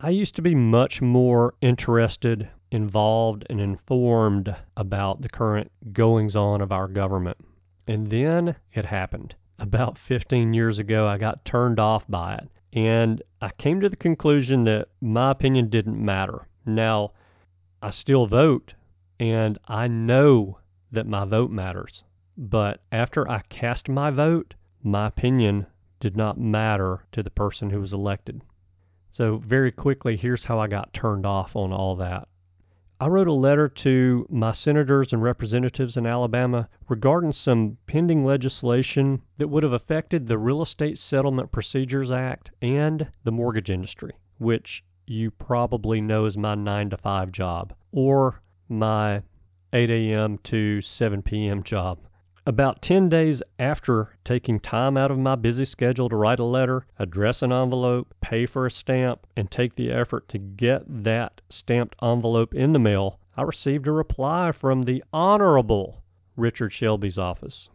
[0.00, 6.60] I used to be much more interested, involved, and informed about the current goings on
[6.60, 7.38] of our government.
[7.86, 9.34] And then it happened.
[9.58, 12.48] About 15 years ago, I got turned off by it.
[12.72, 16.48] And I came to the conclusion that my opinion didn't matter.
[16.66, 17.12] Now,
[17.82, 18.74] I still vote,
[19.20, 20.58] and I know
[20.90, 22.02] that my vote matters.
[22.36, 25.66] But after I cast my vote, my opinion
[26.00, 28.42] did not matter to the person who was elected.
[29.12, 32.28] So, very quickly, here's how I got turned off on all that.
[33.00, 39.20] I wrote a letter to my senators and representatives in Alabama regarding some pending legislation
[39.36, 44.84] that would have affected the Real Estate Settlement Procedures Act and the mortgage industry, which
[45.06, 49.22] you probably know is my 9 to 5 job, or my
[49.72, 50.38] 8 a.m.
[50.44, 51.64] to 7 p.m.
[51.64, 51.98] job.
[52.46, 56.84] About 10 days after taking time out of my busy schedule to write a letter,
[56.98, 61.96] address an envelope, pay for a stamp, and take the effort to get that stamped
[62.02, 66.02] envelope in the mail, I received a reply from the Honorable
[66.36, 67.70] Richard Shelby's office.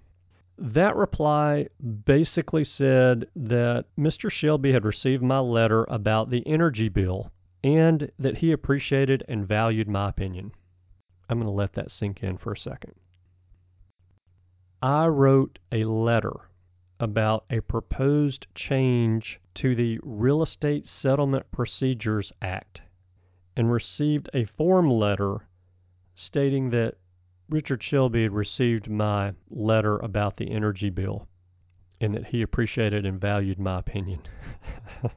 [0.55, 1.69] That reply
[2.05, 4.29] basically said that Mr.
[4.29, 7.31] Shelby had received my letter about the energy bill
[7.63, 10.51] and that he appreciated and valued my opinion.
[11.27, 12.93] I'm going to let that sink in for a second.
[14.81, 16.49] I wrote a letter
[17.01, 22.81] about a proposed change to the Real Estate Settlement Procedures Act
[23.57, 25.47] and received a form letter
[26.15, 26.95] stating that
[27.49, 31.27] Richard Shelby had received my letter about the energy bill
[31.99, 34.21] and that he appreciated and valued my opinion.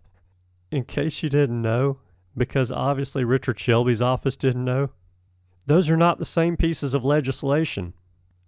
[0.73, 1.99] In case you didn't know,
[2.37, 4.91] because obviously Richard Shelby's office didn't know,
[5.67, 7.93] those are not the same pieces of legislation.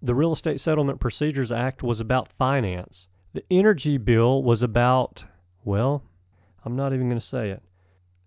[0.04, 3.08] The Real Estate Settlement Procedures Act was about finance.
[3.32, 5.24] The energy bill was about,
[5.64, 6.02] well,
[6.62, 7.62] I'm not even going to say it.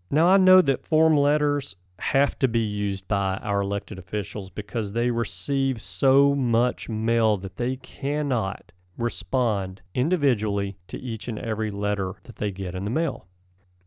[0.09, 4.91] Now, I know that form letters have to be used by our elected officials because
[4.91, 12.15] they receive so much mail that they cannot respond individually to each and every letter
[12.23, 13.27] that they get in the mail.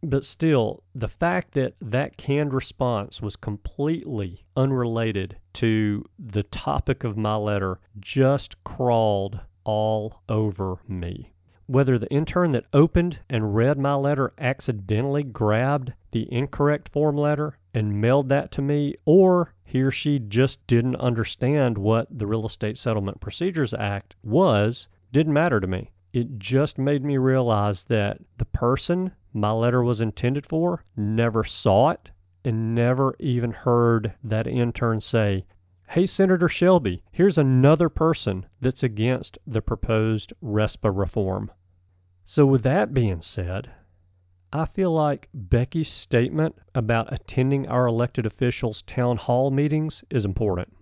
[0.02, 7.18] But still, the fact that that canned response was completely unrelated to the topic of
[7.18, 11.34] my letter just crawled all over me.
[11.66, 17.58] Whether the intern that opened and read my letter accidentally grabbed the incorrect form letter
[17.74, 22.46] and mailed that to me, or he or she just didn't understand what the Real
[22.46, 25.90] Estate Settlement Procedures Act was, didn't matter to me.
[26.14, 31.90] It just made me realize that the person my letter was intended for never saw
[31.90, 32.10] it
[32.44, 35.44] and never even heard that intern say,
[35.88, 41.50] Hey, Senator Shelby, here's another person that's against the proposed RESPA reform.
[42.24, 43.70] So, with that being said,
[44.52, 50.76] I feel like Becky's statement about attending our elected officials' town hall meetings is important.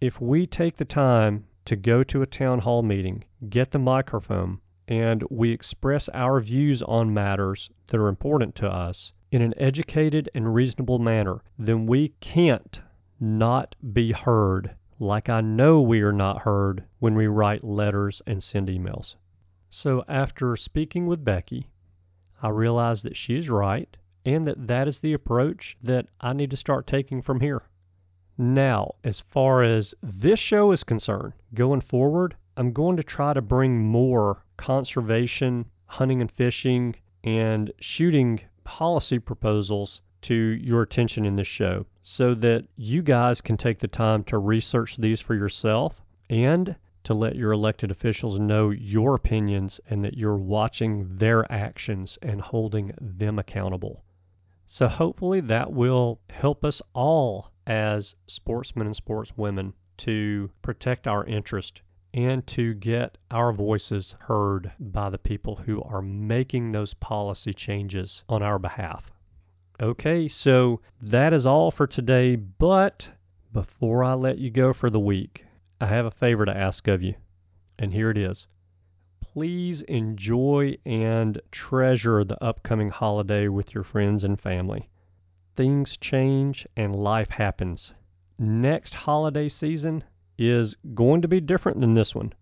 [0.00, 4.60] If we take the time to go to a town hall meeting, get the microphone,
[4.88, 10.30] and we express our views on matters that are important to us in an educated
[10.34, 12.80] and reasonable manner, then we can't
[13.20, 18.42] not be heard like I know we are not heard when we write letters and
[18.42, 19.14] send emails.
[19.68, 21.68] So, after speaking with Becky,
[22.42, 26.50] I realized that she is right and that that is the approach that I need
[26.50, 27.62] to start taking from here.
[28.38, 33.42] Now, as far as this show is concerned, going forward, I'm going to try to
[33.42, 36.94] bring more conservation, hunting and fishing,
[37.24, 43.56] and shooting policy proposals to your attention in this show so that you guys can
[43.56, 48.68] take the time to research these for yourself and to let your elected officials know
[48.70, 54.04] your opinions and that you're watching their actions and holding them accountable.
[54.66, 61.80] So, hopefully, that will help us all as sportsmen and sportswomen to protect our interest
[62.18, 68.24] and to get our voices heard by the people who are making those policy changes
[68.28, 69.12] on our behalf.
[69.80, 73.06] Okay, so that is all for today, but
[73.52, 75.44] before I let you go for the week,
[75.80, 77.14] I have a favor to ask of you,
[77.78, 78.48] and here it is.
[79.20, 84.88] Please enjoy and treasure the upcoming holiday with your friends and family.
[85.54, 87.92] Things change and life happens.
[88.40, 90.02] Next holiday season
[90.38, 92.32] is going to be different than this one.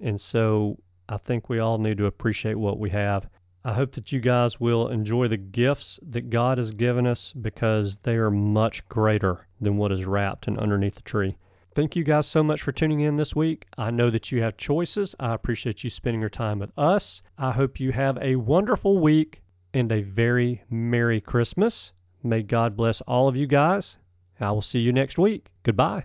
[0.00, 3.28] And so I think we all need to appreciate what we have
[3.68, 7.98] I hope that you guys will enjoy the gifts that God has given us because
[8.02, 11.36] they are much greater than what is wrapped and underneath the tree.
[11.74, 13.66] Thank you guys so much for tuning in this week.
[13.76, 15.14] I know that you have choices.
[15.20, 17.20] I appreciate you spending your time with us.
[17.36, 19.42] I hope you have a wonderful week
[19.74, 21.92] and a very Merry Christmas.
[22.22, 23.98] May God bless all of you guys.
[24.40, 25.50] I will see you next week.
[25.62, 26.04] Goodbye.